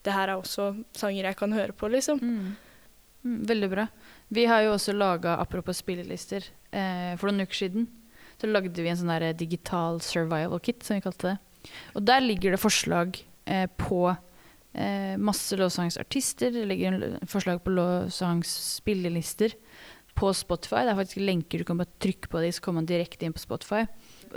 Det 0.04 0.14
her 0.16 0.30
er 0.32 0.40
også 0.40 0.70
sanger 0.96 1.26
jeg 1.28 1.36
kan 1.38 1.52
høre 1.52 1.74
på, 1.76 1.90
liksom. 1.92 2.20
Mm. 2.24 2.56
Mm, 3.24 3.40
veldig 3.50 3.70
bra. 3.70 3.88
Vi 4.34 4.46
har 4.50 4.66
jo 4.66 4.74
også 4.76 4.96
laga, 4.96 5.38
apropos 5.40 5.80
spillelister, 5.80 6.44
eh, 6.72 7.16
for 7.20 7.30
noen 7.30 7.48
uker 7.48 7.62
siden 7.62 7.88
så 8.38 8.50
lagde 8.50 8.84
vi 8.84 8.92
en 8.92 9.00
sånn 9.00 9.10
der 9.10 9.34
digital 9.38 10.00
survival 10.04 10.62
kit, 10.62 10.84
som 10.86 10.98
vi 10.98 11.06
kalte 11.06 11.34
det. 11.34 11.72
Og 11.98 12.06
der 12.06 12.22
ligger 12.22 12.54
det 12.54 12.62
forslag 12.62 13.18
eh, 13.50 13.66
på 13.82 14.04
eh, 14.12 15.16
masse 15.18 15.58
lovsangsartister. 15.58 16.54
Det 16.54 16.68
ligger 16.70 17.18
forslag 17.30 17.64
på 17.66 17.74
lovsangsspillelister 17.74 19.58
på 20.18 20.32
Spotify. 20.38 20.84
Det 20.86 20.94
er 20.94 21.02
faktisk 21.02 21.24
lenker, 21.24 21.62
du 21.62 21.68
kan 21.68 21.82
bare 21.82 21.98
trykke 22.04 22.30
på 22.30 22.44
de, 22.44 22.54
så 22.54 22.64
kommer 22.64 22.84
man 22.84 22.90
direkte 22.90 23.26
inn 23.26 23.36
på 23.36 23.42
Spotify. 23.42 23.84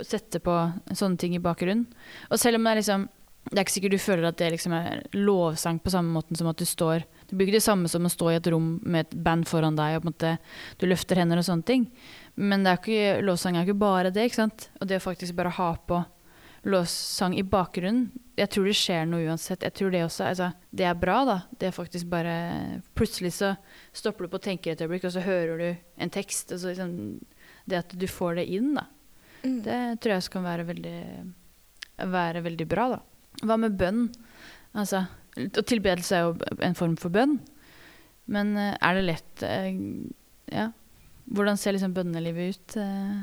Sette 0.01 0.41
på 0.41 0.57
sånne 0.89 1.21
ting 1.21 1.37
i 1.37 1.43
bakgrunnen. 1.43 1.85
Og 2.31 2.41
selv 2.41 2.57
om 2.57 2.65
det 2.65 2.73
er 2.73 2.81
liksom 2.81 3.09
det 3.41 3.57
er 3.57 3.63
ikke 3.65 3.73
sikkert 3.73 3.93
du 3.95 4.01
føler 4.01 4.27
at 4.29 4.37
det 4.37 4.51
liksom 4.53 4.73
er 4.77 4.99
lovsang 5.17 5.79
på 5.81 5.89
samme 5.89 6.13
måten 6.13 6.37
som 6.37 6.49
at 6.51 6.59
du 6.61 6.65
står 6.69 7.07
Det 7.31 7.37
blir 7.39 7.47
ikke 7.47 7.61
det 7.61 7.63
samme 7.63 7.87
som 7.87 8.03
å 8.03 8.11
stå 8.11 8.29
i 8.29 8.37
et 8.37 8.47
rom 8.51 8.73
med 8.83 9.05
et 9.07 9.13
band 9.23 9.47
foran 9.47 9.77
deg 9.79 9.97
og 9.97 10.03
på 10.03 10.09
en 10.09 10.11
måte, 10.11 10.31
du 10.81 10.87
løfter 10.89 11.21
hender 11.21 11.39
og 11.39 11.47
sånne 11.47 11.67
ting. 11.67 11.85
Men 12.35 12.65
det 12.65 12.73
er 12.73 12.81
ikke, 12.81 13.21
lovsang 13.23 13.55
er 13.55 13.63
ikke 13.63 13.79
bare 13.79 14.11
det. 14.11 14.27
ikke 14.27 14.41
sant? 14.41 14.67
Og 14.81 14.89
det 14.89 14.99
å 14.99 15.05
faktisk 15.07 15.37
bare 15.37 15.53
ha 15.55 15.69
på 15.87 16.01
lovsang 16.67 17.33
i 17.39 17.41
bakgrunnen 17.41 18.11
Jeg 18.37 18.51
tror 18.53 18.67
det 18.69 18.75
skjer 18.77 19.07
noe 19.09 19.25
uansett. 19.25 19.63
Jeg 19.65 19.73
tror 19.77 19.91
Det 19.91 20.03
også, 20.05 20.25
altså, 20.29 20.51
det 20.69 20.85
er 20.85 20.97
bra, 20.97 21.17
da. 21.25 21.37
Det 21.57 21.69
er 21.69 21.75
faktisk 21.75 22.09
bare 22.11 22.81
Plutselig 22.97 23.33
så 23.39 23.55
stopper 23.93 24.25
du 24.25 24.33
på 24.33 24.41
å 24.41 24.45
tenke 24.49 24.71
et 24.71 24.81
øyeblikk, 24.81 25.07
og 25.07 25.15
så 25.15 25.23
hører 25.25 25.57
du 25.57 25.69
en 25.97 26.13
tekst. 26.13 26.51
Altså, 26.51 26.71
liksom, 26.71 27.21
det 27.65 27.81
at 27.81 27.95
du 27.97 28.07
får 28.07 28.41
det 28.41 28.47
inn, 28.57 28.73
da. 28.77 28.85
Mm. 29.41 29.61
Det 29.65 29.79
tror 30.01 30.15
jeg 30.15 30.33
kan 30.33 30.45
være 30.45 30.67
veldig, 30.69 30.99
være 32.11 32.43
veldig 32.45 32.67
bra, 32.69 32.89
da. 32.95 33.01
Hva 33.41 33.57
med 33.57 33.77
bønn? 33.79 34.03
Altså, 34.77 35.05
og 35.37 35.65
tilbedelse 35.69 36.15
er 36.17 36.25
jo 36.27 36.55
en 36.67 36.75
form 36.77 36.97
for 36.99 37.13
bønn. 37.13 37.37
Men 38.31 38.55
eh, 38.59 38.75
er 38.81 38.97
det 38.99 39.05
lett 39.07 39.43
eh, 39.47 39.69
Ja. 40.51 40.69
Hvordan 41.31 41.55
ser 41.57 41.75
liksom 41.77 41.93
bønnelivet 41.95 42.55
ut? 42.57 42.75
eh? 42.81 43.21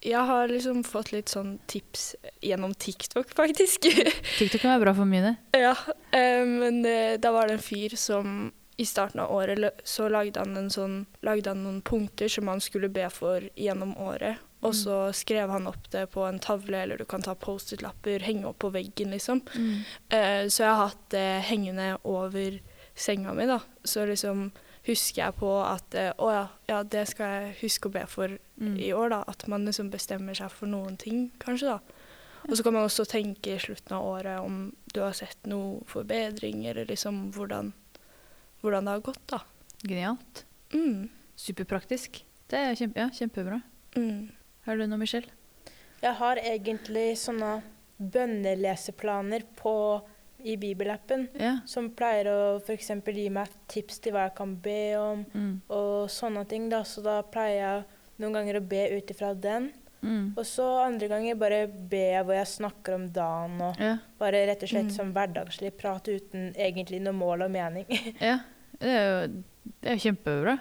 Jeg 0.00 0.22
har 0.30 0.48
liksom 0.48 0.78
fått 0.86 1.10
litt 1.12 1.28
sånn 1.28 1.58
tips 1.68 2.14
gjennom 2.40 2.72
TikTok, 2.72 3.34
faktisk. 3.36 3.84
TikTok 4.38 4.62
kan 4.62 4.72
være 4.72 4.84
bra 4.86 4.94
for 4.96 5.04
mye, 5.10 5.20
det. 5.26 5.60
ja, 5.60 5.74
men 6.46 6.78
da 7.20 7.32
var 7.34 7.50
det 7.50 7.58
en 7.58 7.64
fyr 7.66 7.92
som 8.00 8.38
i 8.80 8.86
starten 8.88 9.20
av 9.20 9.34
året 9.34 9.82
så 9.84 10.06
lagde 10.08 10.40
han, 10.40 10.56
en 10.56 10.70
sånn, 10.72 10.94
lagde 11.26 11.52
han 11.52 11.60
noen 11.66 11.82
punkter 11.84 12.32
som 12.32 12.48
han 12.48 12.62
skulle 12.64 12.88
be 12.88 13.04
for 13.12 13.44
gjennom 13.60 13.92
året. 14.00 14.40
Og 14.60 14.74
så 14.76 14.96
skrev 15.16 15.48
han 15.50 15.66
opp 15.66 15.86
det 15.90 16.10
på 16.12 16.24
en 16.28 16.38
tavle, 16.38 16.82
eller 16.82 16.98
du 17.00 17.04
kan 17.08 17.22
ta 17.22 17.34
Post-It-lapper, 17.34 18.20
henge 18.20 18.44
opp 18.50 18.58
på 18.58 18.70
veggen, 18.74 19.10
liksom. 19.14 19.40
Eh, 20.10 20.48
så 20.48 20.62
jeg 20.66 20.74
har 20.74 20.88
hatt 20.90 21.06
det 21.14 21.42
hengende 21.48 21.94
over 22.04 22.58
senga 22.94 23.32
mi, 23.32 23.46
da. 23.48 23.60
Så 23.84 24.04
liksom 24.06 24.50
husker 24.86 25.22
jeg 25.22 25.36
på 25.36 25.48
at 25.64 25.94
uh, 25.94 26.12
å 26.18 26.28
ja, 26.32 26.44
ja, 26.68 26.82
det 26.82 27.06
skal 27.08 27.26
jeg 27.34 27.56
huske 27.62 27.88
å 27.88 27.92
be 27.92 28.06
for 28.08 28.38
Mm. 28.60 28.76
i 28.76 28.92
år, 28.92 29.08
da. 29.08 29.24
At 29.26 29.46
man 29.48 29.64
liksom 29.64 29.88
bestemmer 29.90 30.36
seg 30.36 30.50
for 30.52 30.68
noen 30.68 30.98
ting, 31.00 31.30
kanskje, 31.40 31.72
da. 31.78 31.78
Og 32.48 32.56
så 32.56 32.62
kan 32.62 32.74
man 32.74 32.84
også 32.84 33.06
tenke 33.08 33.54
i 33.54 33.60
slutten 33.60 33.96
av 33.96 34.04
året 34.04 34.40
om 34.44 34.74
du 34.92 35.00
har 35.00 35.12
sett 35.16 35.46
noen 35.48 35.80
forbedringer, 35.88 36.74
eller 36.74 36.90
liksom 36.90 37.30
hvordan, 37.32 37.72
hvordan 38.60 38.84
det 38.84 38.92
har 38.92 39.00
gått, 39.00 39.22
da. 39.32 39.40
Genialt. 39.80 40.44
Mm. 40.74 41.08
Superpraktisk. 41.40 42.20
Det 42.52 42.58
er 42.60 42.76
kjempe, 42.76 43.00
ja, 43.00 43.08
kjempebra. 43.16 43.62
Mm. 43.96 44.28
Har 44.66 44.76
du 44.76 44.86
noe, 44.86 44.98
Michelle? 45.00 45.26
Jeg 46.02 46.14
har 46.16 46.36
egentlig 46.36 47.12
sånne 47.20 47.60
bønneleseplaner 48.00 49.42
på, 49.56 49.74
i 50.42 50.54
bibelappen, 50.56 51.28
Ja. 51.36 51.58
som 51.66 51.90
pleier 51.90 52.24
å 52.32 52.60
f.eks. 52.64 52.88
gi 53.04 53.28
meg 53.28 53.48
tips 53.68 53.98
til 54.00 54.12
hva 54.14 54.22
jeg 54.28 54.34
kan 54.36 54.54
be 54.56 54.94
om, 54.96 55.24
Mm. 55.34 55.60
og 55.68 56.08
sånne 56.08 56.46
ting. 56.48 56.68
da. 56.70 56.82
Så 56.82 57.02
da 57.02 57.20
pleier 57.22 57.58
jeg 57.60 57.84
noen 58.18 58.32
ganger 58.32 58.56
å 58.60 58.66
be 58.68 58.88
ut 58.96 59.06
ifra 59.10 59.34
den. 59.38 59.72
Mm. 60.02 60.32
Og 60.38 60.44
så 60.44 60.86
andre 60.86 61.08
ganger 61.08 61.34
bare 61.36 61.66
be 61.68 62.22
hvor 62.24 62.32
jeg 62.34 62.46
snakker 62.46 62.94
om 62.94 63.08
dagen 63.12 63.60
og 63.60 63.76
Ja. 63.78 63.98
bare 64.18 64.46
rett 64.46 64.62
og 64.62 64.68
slett 64.70 64.86
Mm. 64.86 64.90
som 64.96 65.12
hverdagslig 65.12 65.76
prat 65.76 66.04
uten 66.08 66.54
egentlig 66.56 67.02
noe 67.02 67.12
mål 67.12 67.42
og 67.44 67.50
mening. 67.50 67.84
ja. 68.20 68.38
Det 68.78 68.88
er 68.88 69.26
jo 69.28 69.42
det 69.82 69.90
er 69.90 69.96
jo 69.96 70.10
kjempebra. 70.10 70.60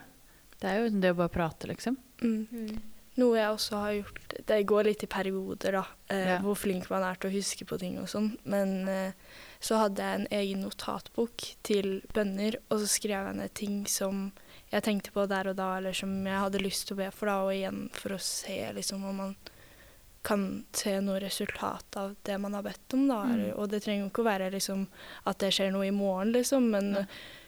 Det 0.60 0.70
er 0.70 0.78
jo 0.90 1.00
det 1.00 1.12
å 1.14 1.16
bare 1.16 1.30
prate, 1.30 1.68
liksom. 1.70 1.96
Mm. 2.22 2.82
Noe 3.20 3.38
jeg 3.38 3.52
også 3.54 3.80
har 3.84 3.92
gjort 3.98 4.36
Det 4.48 4.58
går 4.70 4.88
litt 4.88 5.04
i 5.06 5.10
perioder, 5.12 5.76
da, 5.80 5.84
eh, 6.10 6.28
Ja. 6.34 6.40
hvor 6.44 6.56
flink 6.58 6.90
man 6.90 7.04
er 7.04 7.16
til 7.20 7.30
å 7.30 7.34
huske 7.36 7.66
på 7.68 7.80
ting 7.82 7.98
og 8.00 8.08
sånn. 8.12 8.32
Men 8.46 8.88
eh, 8.88 9.12
så 9.60 9.78
hadde 9.82 10.02
jeg 10.02 10.20
en 10.22 10.28
egen 10.40 10.64
notatbok 10.64 11.46
til 11.64 12.02
bønner, 12.14 12.56
og 12.70 12.80
så 12.80 12.88
skrev 12.88 13.28
jeg 13.28 13.36
ned 13.36 13.54
ting 13.54 13.86
som 13.88 14.32
jeg 14.72 14.84
tenkte 14.86 15.12
på 15.12 15.28
der 15.28 15.50
og 15.52 15.56
da, 15.58 15.78
eller 15.78 15.94
som 15.98 16.12
jeg 16.26 16.40
hadde 16.40 16.62
lyst 16.64 16.88
til 16.88 16.96
å 16.98 17.02
be 17.04 17.12
for, 17.12 17.26
da, 17.32 17.40
og 17.44 17.54
igjen 17.54 17.90
for 17.94 18.16
å 18.16 18.20
se 18.22 18.72
liksom 18.74 19.04
om 19.10 19.18
man 19.24 19.36
kan 20.24 20.66
se 20.76 20.98
noe 21.00 21.20
resultat 21.24 21.96
av 21.96 22.16
det 22.28 22.38
man 22.42 22.54
har 22.54 22.64
bedt 22.66 22.94
om, 22.94 23.08
da. 23.08 23.22
Mm. 23.24 23.54
Og 23.56 23.70
det 23.72 23.84
trenger 23.86 24.04
jo 24.04 24.10
ikke 24.12 24.24
å 24.26 24.28
være 24.30 24.50
liksom 24.52 24.88
at 25.26 25.40
det 25.40 25.54
skjer 25.56 25.72
noe 25.72 25.88
i 25.88 25.96
morgen, 25.96 26.34
liksom, 26.36 26.70
men 26.74 26.90
eh, 27.04 27.06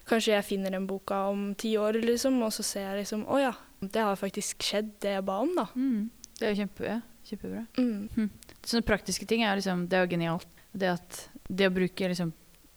kanskje 0.07 0.37
jeg 0.37 0.47
finner 0.47 0.71
den 0.71 0.87
boka 0.87 1.25
om 1.29 1.51
ti 1.55 1.75
år, 1.77 1.99
liksom, 2.01 2.39
og 2.41 2.53
så 2.55 2.63
ser 2.63 2.87
jeg 2.89 3.03
liksom 3.03 3.25
Å 3.27 3.41
ja, 3.41 3.51
det 3.81 4.03
har 4.05 4.19
faktisk 4.19 4.61
skjedd, 4.65 4.91
det 5.01 5.15
jeg 5.17 5.25
ba 5.25 5.39
om, 5.41 5.55
da. 5.57 5.65
Mm. 5.75 6.09
Det 6.37 6.45
er 6.45 6.53
jo 6.53 6.59
kjempe, 6.61 6.99
kjempebra. 7.27 7.63
Mm. 7.77 8.29
Sånne 8.61 8.85
praktiske 8.85 9.25
ting 9.29 9.43
er 9.45 9.57
liksom, 9.57 9.87
det 9.89 9.97
er 9.97 10.05
jo 10.05 10.11
genialt. 10.13 10.47
Det 10.71 10.93
at 10.93 11.23
det 11.49 11.67
å 11.67 11.73
bruke 11.73 12.11
liksom, 12.13 12.31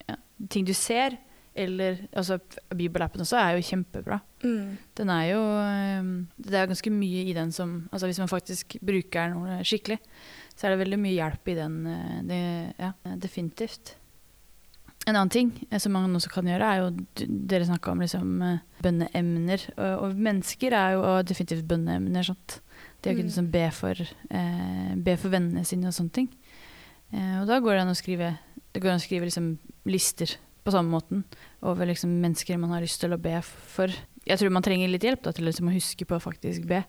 ja, 0.09 0.17
ting 0.51 0.67
du 0.67 0.73
ser, 0.77 1.19
eller 1.55 2.01
altså 2.19 2.41
bibelappen 2.75 3.23
også, 3.23 3.39
er 3.39 3.55
jo 3.55 3.67
kjempebra. 3.69 4.19
Mm. 4.43 4.73
Den 4.99 5.11
er 5.15 5.27
jo 5.29 5.43
Det 6.37 6.57
er 6.59 6.67
ganske 6.69 6.91
mye 6.93 7.23
i 7.31 7.33
den 7.33 7.53
som 7.55 7.77
Altså 7.95 8.11
hvis 8.11 8.19
man 8.21 8.29
faktisk 8.29 8.75
bruker 8.85 9.31
noe 9.33 9.61
skikkelig, 9.65 10.01
så 10.57 10.67
er 10.67 10.75
det 10.75 10.81
veldig 10.83 10.99
mye 11.01 11.15
hjelp 11.15 11.49
i 11.53 11.55
den. 11.59 11.77
øh, 11.87 12.19
Det, 12.27 12.41
ja, 12.79 12.91
definitivt. 13.23 13.95
En 15.07 15.17
annen 15.17 15.31
ting 15.33 15.51
eh, 15.71 15.79
som 15.83 15.93
man 15.93 16.15
også 16.17 16.31
kan 16.33 16.47
gjøre, 16.49 16.65
er 16.65 16.83
jo 16.83 17.27
Dere 17.51 17.67
snakka 17.69 17.93
om 17.93 18.01
liksom 18.01 18.31
øh, 18.43 18.59
bønneemner. 18.85 19.67
Og, 19.77 20.05
og 20.07 20.15
mennesker 20.17 20.73
er 20.79 20.95
jo 20.97 21.03
definitivt 21.29 21.67
bønneemner. 21.69 22.25
Sant? 22.25 22.61
Det 23.05 23.13
å 23.13 23.17
kunne 23.19 23.27
Mm. 23.27 23.33
liksom 23.33 23.51
be, 23.53 23.67
for, 23.71 24.01
eh, 24.31 24.95
be 24.97 25.17
for 25.21 25.29
vennene 25.35 25.65
sine 25.69 25.91
og 25.91 25.93
sånne 25.97 26.13
ting. 26.17 26.31
Eh, 27.13 27.41
og 27.43 27.47
da 27.51 27.61
går 27.61 27.77
det 27.77 27.83
an 27.85 27.93
å 27.93 27.99
skrive, 27.99 28.31
det 28.73 28.81
går 28.83 28.95
an 28.95 29.03
å 29.03 29.05
skrive 29.05 29.29
liksom 29.29 29.59
lister 29.85 30.37
på 30.65 30.73
samme 30.73 30.89
måten 30.89 31.25
over 31.63 31.85
liksom 31.87 32.09
mennesker 32.23 32.57
man 32.59 32.71
har 32.73 32.81
lyst 32.81 33.03
til 33.05 33.13
å 33.13 33.21
be 33.21 33.37
for. 33.45 33.93
Jeg 34.25 34.41
tror 34.41 34.51
man 34.57 34.65
trenger 34.65 34.89
litt 34.89 35.05
hjelp 35.05 35.23
da, 35.27 35.33
til 35.37 35.45
liksom 35.45 35.69
å 35.69 35.75
huske 35.77 36.07
på 36.09 36.17
å 36.17 36.23
faktisk 36.25 36.65
be. 36.67 36.81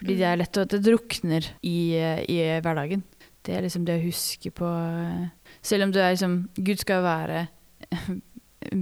Fordi 0.00 0.16
det 0.16 0.24
er 0.26 0.38
lett 0.40 0.56
at 0.58 0.72
det 0.72 0.80
drukner 0.82 1.44
i, 1.62 1.92
eh, 2.00 2.24
i 2.24 2.38
hverdagen. 2.64 3.04
Det 3.44 3.54
er 3.54 3.64
liksom 3.66 3.84
det 3.84 3.98
å 3.98 4.04
huske 4.06 4.50
på 4.56 4.68
eh, 4.68 5.52
Selv 5.64 5.86
om 5.86 5.92
du 5.92 5.98
er 6.00 6.14
liksom 6.14 6.36
Gud 6.56 6.80
skal 6.80 7.02
være 7.04 7.46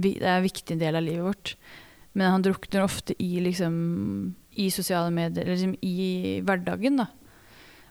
Det 0.03 0.13
er 0.21 0.37
en 0.37 0.45
viktig 0.45 0.77
del 0.79 0.95
av 0.95 1.03
livet 1.03 1.25
vårt. 1.25 1.55
Men 2.15 2.31
han 2.31 2.45
drukner 2.45 2.85
ofte 2.85 3.15
i 3.19 3.41
liksom 3.43 3.73
i 4.55 4.69
sosiale 4.71 5.09
medier, 5.11 5.43
eller 5.43 5.57
liksom 5.57 5.73
i 5.81 6.39
hverdagen, 6.45 6.99
da. 7.01 7.07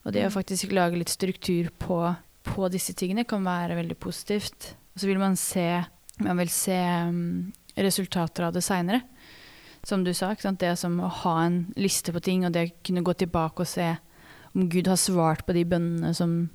Og 0.07 0.15
det 0.15 0.23
å 0.23 0.31
Mm. 0.31 0.37
faktisk 0.37 0.73
lage 0.73 0.97
litt 0.97 1.11
struktur 1.11 1.71
på, 1.79 1.99
på 2.47 2.71
disse 2.71 2.95
tingene 2.95 3.27
kan 3.27 3.43
være 3.45 3.77
veldig 3.77 3.99
positivt. 3.99 4.77
Og 4.95 5.03
så 5.03 5.07
vil 5.11 5.19
man 5.19 5.37
se 5.37 5.85
man 6.21 6.39
vil 6.39 6.51
se 6.53 6.77
mm, 6.77 7.53
resultater 7.77 8.47
av 8.47 8.53
det 8.55 8.63
seinere. 8.63 9.03
Som 9.85 10.05
du 10.05 10.13
sa, 10.15 10.35
det 10.35 10.79
som 10.79 11.01
å 11.01 11.09
ha 11.09 11.45
en 11.45 11.73
liste 11.77 12.13
på 12.13 12.23
ting, 12.23 12.45
og 12.47 12.53
det 12.53 12.69
å 12.69 12.75
kunne 12.87 13.03
gå 13.03 13.15
tilbake 13.19 13.65
og 13.65 13.67
se 13.67 13.97
om 14.55 14.69
Gud 14.69 14.87
har 14.87 14.97
svart 15.01 15.45
på 15.47 15.53
de 15.57 15.65
bønnene 15.65 16.15
som 16.15 16.51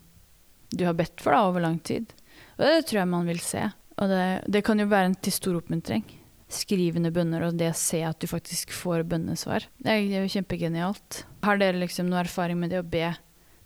du 0.70 0.86
har 0.86 0.94
bedt 0.98 1.22
for 1.24 1.32
da, 1.36 1.44
over 1.48 1.64
lang 1.64 1.80
tid. 1.80 2.14
Og 2.58 2.66
det 2.66 2.86
tror 2.88 3.02
jeg 3.04 3.08
man 3.12 3.28
vil 3.30 3.40
se. 3.44 3.64
Og 3.98 4.10
det, 4.12 4.24
det 4.52 4.64
kan 4.66 4.80
jo 4.80 4.88
være 4.90 5.12
en 5.12 5.16
til 5.16 5.34
stor 5.34 5.58
oppmuntring. 5.60 6.04
Skrivende 6.48 7.12
bønner 7.12 7.44
og 7.48 7.58
det 7.60 7.72
å 7.74 7.78
se 7.78 8.02
at 8.08 8.20
du 8.22 8.28
faktisk 8.30 8.72
får 8.76 9.04
bønnesvar. 9.10 9.66
Det 9.84 9.92
er, 9.92 10.06
jo 10.22 10.30
kjempegenialt. 10.38 11.24
Har 11.44 11.60
dere 11.60 11.82
liksom 11.82 12.08
noe 12.12 12.22
erfaring 12.24 12.60
med 12.62 12.72
det 12.72 12.80
å 12.84 12.88
be 12.88 13.10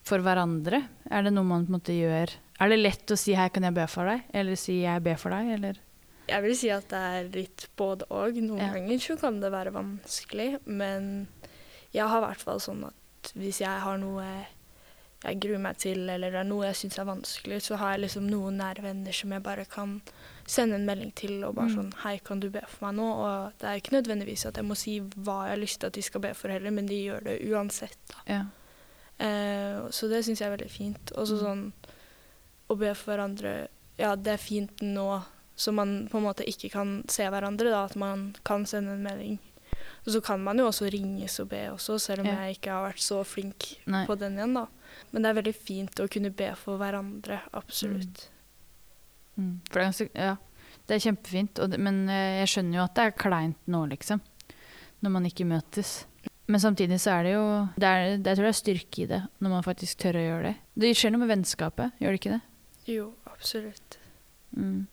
for 0.07 0.23
hverandre? 0.23 0.83
Er 1.11 1.27
det 1.27 1.33
noe 1.35 1.45
man 1.45 1.67
på 1.67 1.73
en 1.73 1.77
måte 1.77 1.93
gjør? 1.97 2.33
Er 2.61 2.69
det 2.71 2.77
lett 2.81 3.11
å 3.13 3.17
si 3.17 3.33
'her 3.33 3.49
kan 3.49 3.63
jeg 3.63 3.73
be 3.73 3.87
for 3.87 4.05
deg', 4.05 4.23
eller 4.33 4.55
si 4.55 4.81
'jeg 4.81 5.03
ber 5.03 5.15
for 5.17 5.29
deg', 5.31 5.53
eller? 5.53 5.77
Jeg 6.29 6.41
vil 6.43 6.55
si 6.55 6.69
at 6.69 6.87
det 6.89 6.97
er 6.97 7.29
litt 7.33 7.67
både 7.75 8.05
og. 8.09 8.35
Noen 8.35 8.59
Ja. 8.59 8.73
ganger 8.73 8.99
så 8.99 9.19
kan 9.19 9.39
det 9.41 9.51
være 9.51 9.73
vanskelig, 9.73 10.59
men 10.65 11.27
jeg 11.93 12.07
har 12.07 12.21
i 12.21 12.25
hvert 12.25 12.41
fall 12.41 12.59
sånn 12.59 12.85
at 12.87 13.33
hvis 13.35 13.59
jeg 13.59 13.79
har 13.81 13.97
noe 13.97 14.45
jeg 15.23 15.39
gruer 15.39 15.59
meg 15.59 15.77
til, 15.77 16.09
eller 16.09 16.31
det 16.31 16.39
er 16.39 16.43
noe 16.49 16.65
jeg 16.65 16.75
syns 16.75 16.97
er 16.99 17.05
vanskelig, 17.05 17.61
så 17.61 17.77
har 17.77 17.91
jeg 17.93 18.01
liksom 18.07 18.29
noen 18.29 18.57
nære 18.57 18.81
venner 18.81 19.11
som 19.13 19.31
jeg 19.31 19.43
bare 19.43 19.65
kan 19.65 20.01
sende 20.47 20.75
en 20.75 20.85
melding 20.85 21.11
til 21.15 21.43
og 21.45 21.55
bare 21.55 21.69
Mm. 21.69 21.75
sånn 21.75 21.93
Hei, 22.03 22.17
kan 22.19 22.39
du 22.39 22.49
be 22.49 22.61
for 22.67 22.85
meg 22.91 22.95
nå? 22.95 23.05
Og 23.13 23.53
det 23.59 23.67
er 23.69 23.75
ikke 23.79 24.01
nødvendigvis 24.01 24.45
at 24.47 24.55
jeg 24.57 24.65
må 24.65 24.75
si 24.75 24.99
hva 24.99 25.45
jeg 25.45 25.51
har 25.55 25.61
lyst 25.61 25.79
til 25.79 25.87
at 25.87 25.93
de 25.93 26.01
skal 26.01 26.21
be 26.21 26.33
for 26.33 26.49
heller, 26.49 26.71
men 26.71 26.87
de 26.87 27.03
gjør 27.05 27.23
det 27.23 27.41
uansett, 27.51 27.97
da. 28.09 28.15
Ja. 28.27 28.43
Eh, 29.19 29.89
så 29.93 30.09
det 30.09 30.23
syns 30.25 30.39
jeg 30.41 30.47
er 30.51 30.57
veldig 30.57 30.71
fint. 30.71 31.11
Og 31.15 31.27
så 31.27 31.37
Mm. 31.37 31.43
sånn 31.45 31.73
å 32.69 32.77
be 32.79 32.93
for 32.95 33.13
hverandre 33.15 33.67
Ja, 33.99 34.15
det 34.15 34.27
er 34.33 34.37
fint 34.37 34.77
nå 34.81 35.23
så 35.55 35.71
man 35.71 36.07
på 36.09 36.17
en 36.17 36.23
måte 36.23 36.43
ikke 36.47 36.71
kan 36.71 37.03
se 37.07 37.21
hverandre, 37.23 37.69
da, 37.69 37.83
at 37.85 37.95
man 37.95 38.35
kan 38.43 38.65
sende 38.65 38.93
en 38.93 39.03
melding. 39.03 39.37
Og 40.07 40.13
så 40.13 40.23
kan 40.23 40.39
man 40.43 40.57
jo 40.57 40.65
også 40.65 40.89
ringes 40.91 41.39
og 41.39 41.49
be 41.49 41.67
også, 41.69 41.99
selv 41.99 42.21
om 42.21 42.25
Ja. 42.25 42.35
jeg 42.47 42.55
ikke 42.57 42.71
har 42.71 42.89
vært 42.91 42.97
så 42.99 43.23
flink 43.23 43.77
Nei. 43.85 44.07
på 44.07 44.17
den 44.17 44.37
igjen, 44.37 44.53
da. 44.55 44.65
Men 45.11 45.23
det 45.23 45.31
er 45.31 45.39
veldig 45.41 45.55
fint 45.57 46.03
å 46.03 46.07
kunne 46.11 46.31
be 46.35 46.51
for 46.59 46.81
hverandre, 46.81 47.41
absolutt. 47.57 48.27
Mm. 49.35 49.57
For 49.67 49.79
det 49.79 49.81
er 49.81 49.89
ganske, 49.89 50.07
ja, 50.13 50.35
det 50.87 50.97
er 50.97 51.03
kjempefint, 51.07 51.59
og 51.63 51.73
det, 51.73 51.81
men 51.81 52.03
eh, 52.11 52.41
jeg 52.41 52.53
skjønner 52.53 52.79
jo 52.79 52.85
at 52.85 52.95
det 52.97 53.07
er 53.07 53.19
kleint 53.23 53.59
nå, 53.71 53.83
liksom. 53.91 54.21
Når 55.01 55.13
man 55.15 55.27
ikke 55.27 55.47
møtes. 55.49 56.03
Men 56.51 56.61
samtidig 56.61 56.99
så 57.01 57.15
er 57.15 57.25
det 57.25 57.33
jo 57.33 57.43
det 57.79 57.87
er, 57.87 58.01
det, 58.19 58.27
Jeg 58.27 58.37
tror 58.37 58.45
det 58.45 58.51
er 58.51 58.59
styrke 58.59 59.03
i 59.03 59.09
det, 59.09 59.21
når 59.39 59.53
man 59.55 59.65
faktisk 59.65 60.01
tør 60.03 60.19
å 60.19 60.25
gjøre 60.25 60.47
det. 60.49 60.55
Det 60.83 60.95
skjer 60.97 61.13
noe 61.13 61.23
med 61.23 61.31
vennskapet, 61.31 62.01
gjør 62.01 62.13
det 62.13 62.21
ikke 62.21 62.33
det? 62.35 62.41
Jo, 62.91 63.11
absolutt. 63.29 63.97
Mm. 64.57 64.87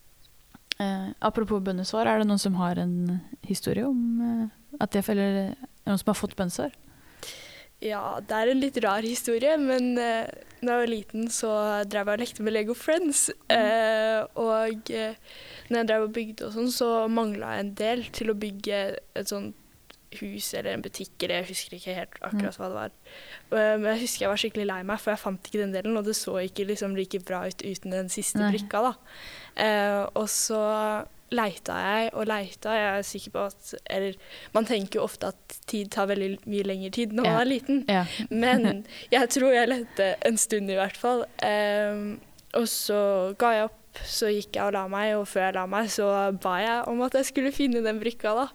Eh, 0.78 1.08
apropos 1.26 1.62
bønnesvar, 1.64 2.06
er 2.06 2.20
det 2.20 2.28
noen 2.28 2.40
som 2.40 2.58
har 2.60 2.78
en 2.78 3.18
historie 3.48 3.86
om 3.88 4.20
eh, 4.22 4.44
at 4.78 4.94
jeg 4.94 5.08
eller 5.10 5.40
er 5.40 5.56
noen 5.88 5.98
som 5.98 6.12
har 6.12 6.20
fått 6.20 6.36
bønnesvar? 6.38 6.76
Ja, 7.84 8.18
det 8.18 8.34
er 8.34 8.50
en 8.50 8.58
litt 8.58 8.78
rar 8.82 9.06
historie, 9.06 9.54
men 9.60 9.92
uh, 10.00 10.26
da 10.58 10.72
jeg 10.72 10.80
var 10.80 10.90
liten, 10.90 11.28
så 11.30 11.50
drev 11.86 12.10
jeg 12.10 12.18
og 12.18 12.22
lekte 12.24 12.46
med 12.46 12.56
Lego 12.56 12.74
Friends. 12.74 13.28
Uh, 13.46 14.26
og 14.34 14.90
uh, 14.90 15.36
når 15.70 15.78
jeg 15.78 15.88
drev 15.92 16.06
og 16.08 16.16
bygde 16.16 16.48
og 16.48 16.56
sånn, 16.56 16.72
så 16.74 16.90
mangla 17.12 17.52
jeg 17.54 17.64
en 17.64 17.72
del 17.78 18.02
til 18.18 18.32
å 18.32 18.38
bygge 18.38 18.80
et 18.98 19.30
sånt 19.30 19.54
hus 20.18 20.48
eller 20.56 20.72
en 20.72 20.82
butikk, 20.82 21.12
eller 21.20 21.42
jeg 21.42 21.50
husker 21.50 21.76
ikke 21.76 21.94
helt 21.98 22.14
akkurat 22.24 22.56
hva 22.56 22.68
det 22.72 22.78
var. 22.78 22.92
Men 23.52 23.90
jeg 23.92 24.02
husker 24.06 24.24
jeg 24.24 24.30
var 24.32 24.40
skikkelig 24.40 24.64
lei 24.70 24.78
meg, 24.88 25.02
for 25.02 25.12
jeg 25.12 25.20
fant 25.20 25.50
ikke 25.50 25.60
den 25.60 25.74
delen, 25.76 25.98
og 26.00 26.08
det 26.08 26.14
så 26.16 26.38
ikke 26.40 26.64
liksom 26.70 26.96
like 26.96 27.20
bra 27.28 27.42
ut 27.44 27.60
uten 27.60 27.92
den 27.92 28.08
siste 28.08 28.40
brikka, 28.40 28.80
da. 28.88 28.94
Og 30.16 30.24
så 30.32 30.62
leita 31.34 31.74
jeg 31.82 32.10
og 32.14 32.26
leita. 32.30 32.74
Jeg 32.76 32.98
er 32.98 33.06
sikker 33.06 33.34
på 33.34 33.42
at 33.50 33.72
Eller 33.90 34.14
man 34.54 34.64
tenker 34.68 35.00
jo 35.00 35.04
ofte 35.04 35.32
at 35.32 35.56
tid 35.68 35.90
tar 35.94 36.08
veldig 36.10 36.38
mye 36.48 36.66
lengre 36.68 36.90
tid 36.94 37.12
når 37.16 37.26
man 37.28 37.40
er 37.42 37.50
liten. 37.50 37.82
Ja. 37.88 38.04
Men 38.30 38.84
jeg 39.12 39.28
tror 39.34 39.52
jeg 39.52 39.68
lette 39.72 40.12
en 40.28 40.38
stund 40.40 40.70
i 40.72 40.78
hvert 40.78 40.96
fall. 40.96 41.24
Um, 41.44 42.20
og 42.56 42.64
så 42.72 43.00
ga 43.38 43.52
jeg 43.58 43.66
opp, 43.68 43.74
så 44.08 44.30
gikk 44.32 44.56
jeg 44.56 44.64
og 44.70 44.72
la 44.76 44.86
meg, 44.88 45.14
og 45.18 45.26
før 45.28 45.48
jeg 45.48 45.56
la 45.58 45.66
meg 45.68 45.90
så 45.92 46.06
ba 46.40 46.54
jeg 46.62 46.86
om 46.88 47.02
at 47.04 47.16
jeg 47.18 47.28
skulle 47.28 47.52
finne 47.52 47.82
den 47.84 48.00
brikka 48.00 48.32
da. 48.38 48.46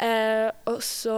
Uh, 0.00 0.48
og 0.74 0.82
så 0.84 1.16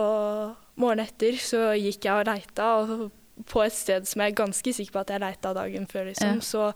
morgenen 0.79 1.09
etter 1.09 1.37
så 1.43 1.73
gikk 1.79 2.07
jeg 2.07 2.15
og 2.23 2.29
leita, 2.31 2.69
og 2.83 3.11
på 3.49 3.63
et 3.65 3.75
sted 3.75 4.07
som 4.07 4.23
jeg 4.23 4.33
er 4.33 4.39
ganske 4.39 4.73
sikker 4.77 4.95
på 4.95 5.01
at 5.03 5.11
jeg 5.15 5.23
leita 5.25 5.53
dagen 5.57 5.87
før, 5.91 6.07
liksom, 6.11 6.39
Ja. 6.39 6.47
så 6.47 6.69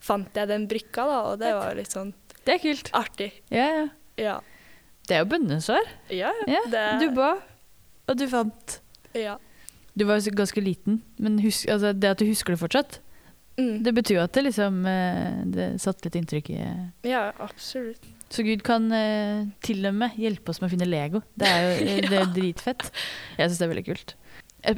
fant 0.00 0.36
jeg 0.38 0.48
den 0.48 0.68
brikka 0.70 1.04
da, 1.10 1.18
og 1.32 1.40
det 1.42 1.50
var 1.52 1.74
litt 1.76 1.92
sånn 1.92 2.14
Det 2.46 2.54
er 2.56 2.62
kult. 2.62 2.90
artig. 2.92 3.30
Ja, 3.50 3.66
ja. 3.78 3.86
Ja. 4.20 4.36
Det 5.08 5.16
er 5.16 5.24
jo 5.24 5.30
bønnesvar. 5.32 5.88
Ja, 6.10 6.30
Ja, 6.48 6.60
det, 6.70 6.84
Du 7.02 7.10
ba, 7.16 7.34
og 8.08 8.16
du 8.18 8.26
fant. 8.28 8.80
ja. 9.14 9.36
Du 9.96 10.04
var 10.04 10.18
jo 10.18 10.30
ganske 10.34 10.58
liten, 10.60 11.02
men 11.22 11.38
husk, 11.38 11.68
altså, 11.70 11.92
det 11.94 12.08
at 12.10 12.18
du 12.18 12.26
husker 12.26 12.54
det 12.54 12.60
fortsatt, 12.60 13.00
Mm. 13.56 13.84
det 13.84 13.92
betyr 13.94 14.16
jo 14.16 14.22
at 14.24 14.32
det 14.34 14.42
liksom 14.48 14.80
eh, 14.90 15.44
Det 15.46 15.66
satte 15.80 16.08
litt 16.08 16.16
inntrykk 16.18 16.48
i 16.50 16.56
ja, 17.06 17.28
absolutt. 17.38 18.02
Så 18.28 18.42
Gud 18.42 18.64
kan 18.66 18.88
uh, 18.90 19.46
til 19.62 19.84
og 19.86 19.94
med 19.94 20.16
hjelpe 20.18 20.50
oss 20.50 20.58
med 20.60 20.66
å 20.66 20.72
finne 20.72 20.88
Lego. 20.90 21.20
Det 21.38 21.46
er 21.46 21.62
jo 21.62 21.86
eh, 21.86 22.08
det 22.10 22.18
er 22.18 22.32
dritfett. 22.34 22.82
Jeg 23.38 23.46
syns 23.52 23.60
det 23.60 23.66
er 23.68 23.70
veldig 23.70 23.86
kult. 23.86 24.14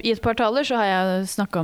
I 0.05 0.11
et 0.13 0.21
par 0.21 0.37
taler 0.37 0.67
så 0.67 0.77
har 0.77 0.91
jeg 0.91 1.29
snakka 1.33 1.63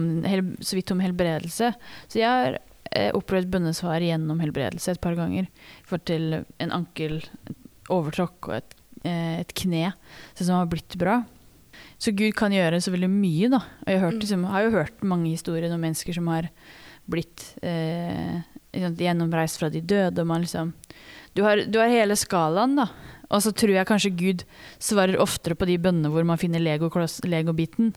så 0.64 0.78
vidt 0.78 0.92
om 0.94 1.02
helbredelse. 1.04 1.73
Så 2.09 2.16
jeg 2.23 2.30
har 2.30 2.56
eh, 2.56 2.72
opplevd 3.17 3.51
bønnesvar 3.53 4.05
gjennom 4.05 4.41
helbredelse 4.43 4.93
et 4.95 5.01
par 5.01 5.17
ganger. 5.19 5.49
For 5.89 5.99
til 5.99 6.45
en 6.61 6.75
ankel, 6.75 7.21
et 7.49 7.57
overtråkk 7.93 8.49
og 8.51 8.55
et, 8.61 8.75
eh, 9.05 9.41
et 9.41 9.55
kne 9.59 9.93
så 10.35 10.45
som 10.45 10.61
har 10.61 10.67
blitt 10.73 10.97
bra. 11.01 11.23
Så 11.99 12.13
Gud 12.15 12.35
kan 12.35 12.53
gjøre 12.53 12.81
så 12.83 12.93
veldig 12.93 13.09
mye, 13.11 13.49
da. 13.51 13.63
Og 13.87 13.89
jeg 13.89 13.99
har, 14.01 14.07
hørt, 14.11 14.15
Mm. 14.19 14.21
liksom, 14.21 14.45
har 14.51 14.63
jo 14.65 14.71
hørt 14.77 15.03
mange 15.03 15.31
historier 15.31 15.73
om 15.73 15.81
mennesker 15.81 16.15
som 16.15 16.27
har 16.29 16.49
blitt 17.09 17.55
eh, 17.63 18.43
gjennomreist 18.73 19.59
fra 19.59 19.71
de 19.71 19.81
døde. 19.81 20.25
Liksom 20.25 20.73
du 21.35 21.43
har, 21.43 21.65
du 21.65 21.79
har 21.79 21.89
hele 21.89 22.15
skalaen, 22.15 22.77
da. 22.77 22.89
Og 23.33 23.41
så 23.41 23.53
tror 23.57 23.73
jeg 23.73 23.87
kanskje 23.89 24.17
Gud 24.17 24.45
svarer 24.79 25.17
oftere 25.19 25.57
på 25.57 25.65
de 25.67 25.79
bønnene 25.79 26.11
hvor 26.13 26.25
man 26.25 26.37
finner 26.37 26.61
Lego-biten. 26.61 27.95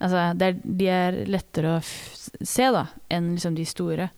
altså, 0.00 0.34
er, 0.38 0.52
de 0.52 0.88
er 0.88 1.24
lettere 1.26 1.78
å 1.78 1.82
se 2.44 2.70
da, 2.70 2.86
enn 3.10 3.34
liksom 3.34 3.56
de 3.56 3.64
store. 3.64 4.10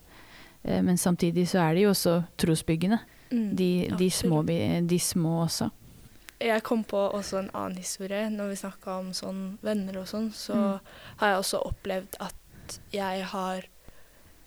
Eh, 0.66 0.82
men 0.82 0.98
samtidig 0.98 1.46
så 1.48 1.62
er 1.62 1.74
de 1.78 1.84
jo 1.86 1.90
også 1.94 2.16
trosbyggende. 2.42 2.98
Mm, 3.30 3.56
De, 3.58 3.68
de, 3.98 4.10
små, 4.10 4.42
de 4.46 4.98
små 5.02 5.44
også. 5.44 5.70
Jeg 6.40 6.62
kom 6.62 6.82
på 6.84 6.98
også 7.16 7.38
en 7.40 7.50
annen 7.54 7.78
historie. 7.80 8.26
Når 8.30 8.48
vi 8.52 8.58
snakka 8.60 8.98
om 9.00 9.12
sånn 9.16 9.58
venner 9.64 9.96
og 10.02 10.06
sånn, 10.10 10.28
så 10.36 10.54
Mm. 10.54 10.80
har 11.22 11.28
jeg 11.32 11.38
også 11.38 11.62
opplevd 11.66 12.16
at 12.20 12.78
jeg 12.92 13.24
har 13.24 13.64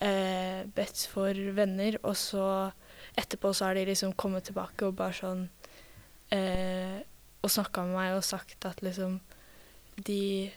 eh, 0.00 0.64
bedt 0.74 1.06
for 1.12 1.34
venner, 1.56 1.96
og 2.04 2.14
så 2.16 2.72
etterpå 3.18 3.50
så 3.54 3.64
har 3.66 3.74
de 3.74 3.84
liksom 3.90 4.12
kommet 4.16 4.44
tilbake 4.44 4.86
og 4.86 4.94
bare 4.96 5.12
sånn 5.12 5.48
eh, 6.32 7.00
Og 7.42 7.50
snakka 7.50 7.82
med 7.86 7.94
meg 7.96 8.14
og 8.16 8.24
sagt 8.24 8.64
at 8.68 8.80
liksom 8.84 9.20
de 10.04 10.50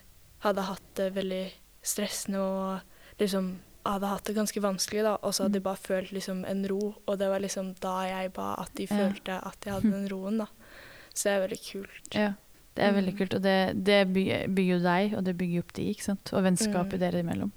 hadde 0.43 0.61
hatt 0.67 0.89
det 0.95 1.13
veldig 1.15 1.45
stressende 1.83 2.39
og 2.43 3.19
liksom 3.19 3.53
hadde 3.85 4.07
hatt 4.07 4.23
det 4.25 4.35
ganske 4.35 4.61
vanskelig, 4.63 5.03
da, 5.03 5.15
og 5.21 5.33
så 5.33 5.43
hadde 5.43 5.53
de 5.53 5.59
bare 5.65 5.75
følt 5.77 6.11
liksom 6.15 6.45
en 6.47 6.65
ro, 6.69 6.95
og 7.07 7.17
det 7.19 7.27
var 7.29 7.39
liksom 7.43 7.73
da 7.83 8.03
jeg 8.07 8.33
ba 8.33 8.53
at 8.61 8.71
de 8.75 8.87
følte 8.87 9.39
at 9.45 9.57
de 9.61 9.69
hadde 9.71 9.91
den 9.91 10.07
roen, 10.11 10.37
da. 10.37 10.47
Så 11.13 11.23
det 11.29 11.33
er 11.33 11.47
veldig 11.47 11.61
kult. 11.71 12.15
Ja, 12.15 12.33
det 12.75 12.83
er 12.83 12.93
veldig 12.93 13.13
Mm. 13.13 13.17
kult. 13.17 13.33
Og 13.35 13.41
det, 13.41 13.83
det 13.83 14.13
bygger, 14.13 14.47
jo 14.69 14.79
deg, 14.79 15.13
og 15.17 15.23
det 15.25 15.37
bygger 15.37 15.59
opp 15.59 15.73
de, 15.73 15.89
ikke 15.93 16.03
sant? 16.03 16.33
Og 16.33 16.43
vennskapet 16.43 16.93
Mm. 16.93 16.99
dere 16.99 17.19
imellom. 17.23 17.51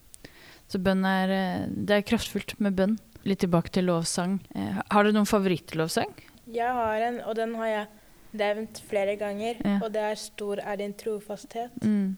Så 0.69 0.79
bønn 0.83 1.05
er 1.07 1.31
eh, 1.31 1.67
Det 1.69 1.91
er 1.91 2.03
kraftfullt 2.03 2.59
med 2.61 2.75
bønn. 2.77 2.99
Litt 3.25 3.39
tilbake 3.39 3.71
til 3.71 3.85
lovsang. 3.87 4.41
Eh, 4.55 4.83
Har 4.91 5.05
du 5.05 5.13
noen 5.13 5.27
favorittlovsang? 5.27 6.13
Jeg 6.53 6.69
har 6.73 6.97
en, 7.01 7.21
og 7.21 7.35
den 7.37 7.55
har 7.55 7.67
jeg 7.67 7.87
nevnt 8.35 8.83
flere 8.89 9.17
ganger, 9.17 9.57
Ja. 9.65 9.79
og 9.83 9.93
det 9.93 10.03
er 10.03 10.15
'Stor 10.15 10.59
er 10.59 10.77
din 10.77 10.93
trofasthet'. 10.95 11.71
Mm. 11.83 12.17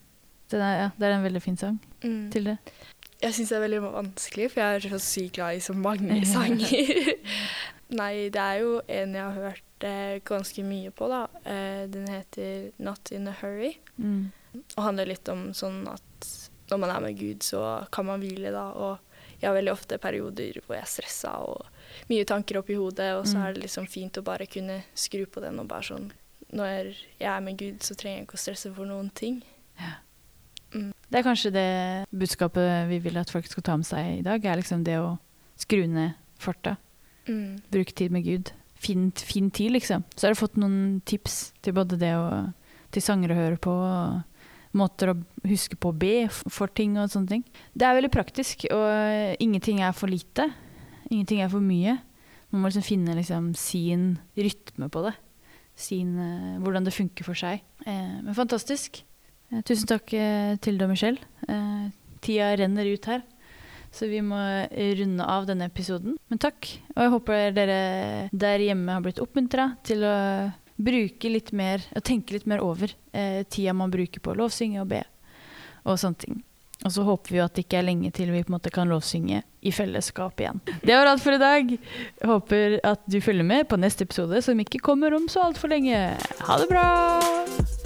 Den 0.51 0.61
er, 0.61 0.75
ja, 0.81 0.91
det 0.99 1.03
er 1.07 1.13
en 1.13 1.25
veldig 1.25 1.43
fin 1.43 1.57
sang 1.57 1.79
Mm. 2.03 2.31
til 2.31 2.45
det. 2.45 2.59
Jeg 3.21 3.35
syns 3.35 3.49
det 3.51 3.57
er 3.59 3.65
veldig 3.67 3.81
vanskelig, 3.83 4.51
for 4.53 4.61
jeg 4.63 4.75
er 4.79 4.93
så 4.93 4.99
sykt 5.03 5.35
glad 5.39 5.57
i 5.59 5.63
så 5.65 5.75
mange 5.75 6.21
sanger. 6.37 7.15
Nei, 7.99 8.29
det 8.31 8.43
er 8.43 8.61
jo 8.63 8.75
en 8.87 9.15
jeg 9.17 9.25
har 9.25 9.49
hørt 9.49 9.87
eh, 9.89 10.19
ganske 10.29 10.63
mye 10.67 10.91
på, 10.95 11.09
da. 11.11 11.25
Eh, 11.49 11.87
den 11.91 12.07
heter 12.07 12.71
'Not 12.79 13.11
in 13.13 13.29
a 13.29 13.35
Hurry', 13.41 13.77
Mm. 13.99 14.31
og 14.77 14.85
handler 14.85 15.07
litt 15.07 15.29
om 15.29 15.49
sånn 15.53 15.87
at 15.89 16.29
når 16.71 16.79
man 16.79 16.91
er 16.91 17.01
med 17.01 17.19
Gud, 17.19 17.41
så 17.43 17.87
kan 17.91 18.07
man 18.07 18.21
hvile, 18.21 18.53
da. 18.53 18.71
Og 18.73 18.99
jeg 19.41 19.49
har 19.51 19.57
veldig 19.57 19.73
ofte 19.73 19.99
perioder 19.99 20.61
hvor 20.67 20.77
jeg 20.77 20.83
er 20.83 20.93
stressa 20.93 21.33
og 21.49 21.67
mye 22.11 22.25
tanker 22.25 22.59
oppi 22.59 22.75
hodet, 22.75 23.15
og 23.19 23.25
så 23.27 23.37
Mm. 23.39 23.43
er 23.49 23.53
det 23.55 23.63
liksom 23.63 23.87
fint 23.89 24.13
å 24.19 24.23
bare 24.23 24.47
kunne 24.47 24.83
skru 24.95 25.27
på 25.27 25.41
den 25.41 25.59
og 25.59 25.67
bare 25.69 25.83
sånn 25.83 26.13
Når 26.53 26.95
jeg 27.21 27.29
er 27.29 27.41
med 27.41 27.57
Gud, 27.59 27.81
så 27.81 27.95
trenger 27.95 28.19
jeg 28.19 28.27
ikke 28.27 28.35
å 28.39 28.45
stresse 28.45 28.75
for 28.75 28.85
noen 28.87 29.11
ting. 29.15 29.43
Det 31.09 31.21
er 31.21 31.25
kanskje 31.25 31.55
det 31.55 31.69
budskapet 32.13 32.89
vi 32.91 33.01
vil 33.05 33.17
at 33.21 33.31
folk 33.33 33.49
skal 33.49 33.65
ta 33.65 33.77
med 33.81 33.89
seg 33.89 34.19
i 34.19 34.25
dag, 34.27 34.45
er 34.45 34.61
liksom 34.61 34.85
det 34.85 34.99
å 35.01 35.17
skru 35.59 35.87
ned 35.89 36.17
farta. 36.39 36.77
Mm. 37.29 37.59
Bruke 37.73 37.97
tid 37.97 38.13
med 38.15 38.27
Gud. 38.27 38.53
Finn, 38.79 39.09
fin 39.11 39.49
tid, 39.51 39.73
liksom. 39.75 40.05
Så 40.15 40.27
har 40.27 40.37
du 40.37 40.39
fått 40.39 40.59
noen 40.61 41.01
tips 41.09 41.55
til 41.65 41.75
både 41.77 41.99
det 41.99 42.15
å 42.15 42.29
til 42.95 43.05
sanger 43.05 43.33
å 43.33 43.39
høre 43.39 43.61
på, 43.61 43.73
og 43.73 44.77
måter 44.79 45.13
å 45.13 45.17
huske 45.49 45.79
på 45.81 45.93
å 45.93 45.97
be 45.97 46.29
for 46.31 46.71
ting 46.73 46.97
og 47.01 47.11
sånne 47.13 47.33
ting. 47.35 47.45
Det 47.73 47.89
er 47.89 47.97
veldig 47.99 48.13
praktisk, 48.13 48.67
og 48.73 49.41
ingenting 49.43 49.83
er 49.85 49.97
for 49.97 50.11
lite. 50.13 50.49
Ingenting 51.09 51.43
er 51.45 51.53
for 51.53 51.65
mye. 51.65 51.99
Man 52.53 52.63
må 52.63 52.71
liksom 52.71 52.87
finne 52.87 53.17
liksom 53.17 53.53
sin 53.59 54.11
rytme 54.37 54.89
på 54.93 55.05
det. 55.05 55.15
Sin, 55.79 56.17
eh, 56.19 56.59
hvordan 56.63 56.85
det 56.85 56.97
funker 56.97 57.25
for 57.25 57.39
seg. 57.39 57.63
Eh, 57.87 58.21
men 58.25 58.35
fantastisk. 58.35 59.03
Eh, 59.53 59.63
tusen 59.65 59.89
takk 59.89 60.13
eh, 60.17 60.55
Tilde 60.63 60.87
og 60.87 60.93
Michelle. 60.93 61.21
Eh, 61.49 61.89
tida 62.25 62.53
renner 62.61 62.89
ut 62.93 63.11
her. 63.11 63.25
Så 63.95 64.09
vi 64.11 64.21
må 64.21 64.37
runde 64.69 65.25
av 65.25 65.47
denne 65.49 65.71
episoden. 65.71 66.19
Men 66.29 66.41
takk. 66.43 66.69
Og 66.95 67.03
jeg 67.03 67.13
håper 67.15 67.55
dere 67.57 67.79
der 68.37 68.65
hjemme 68.67 68.93
har 68.93 69.05
blitt 69.05 69.23
oppmuntra 69.23 69.71
til 69.89 70.05
å 70.05 70.17
bruke 70.79 71.31
litt 71.33 71.55
mer, 71.57 71.83
og 71.97 72.05
tenke 72.07 72.37
litt 72.37 72.45
mer 72.47 72.61
over 72.63 72.93
tida 73.51 73.73
man 73.75 73.91
bruker 73.91 74.23
på 74.23 74.31
å 74.31 74.37
lovsynge 74.39 74.85
og 74.85 74.93
be 74.93 75.01
og 75.89 75.97
sånne 75.99 76.21
ting. 76.21 76.37
Og 76.85 76.93
så 76.95 77.03
håper 77.03 77.35
vi 77.35 77.41
at 77.43 77.57
det 77.57 77.65
ikke 77.65 77.81
er 77.81 77.89
lenge 77.89 78.13
til 78.15 78.31
vi 78.31 78.45
på 78.45 78.53
en 78.53 78.59
måte 78.59 78.71
kan 78.71 78.93
lovsynge 78.93 79.41
i 79.67 79.73
fellesskap 79.75 80.39
igjen. 80.39 80.61
Det 80.85 80.95
var 80.95 81.11
alt 81.11 81.25
for 81.25 81.35
i 81.35 81.41
dag. 81.43 81.75
Håper 82.29 82.79
at 82.87 83.03
du 83.11 83.19
følger 83.25 83.49
med 83.49 83.67
på 83.73 83.81
neste 83.81 84.07
episode, 84.07 84.45
som 84.45 84.63
ikke 84.63 84.85
kommer 84.85 85.17
om 85.17 85.27
så 85.33 85.49
altfor 85.49 85.73
lenge. 85.75 86.05
Ha 86.45 86.61
det 86.63 86.71
bra! 86.71 87.78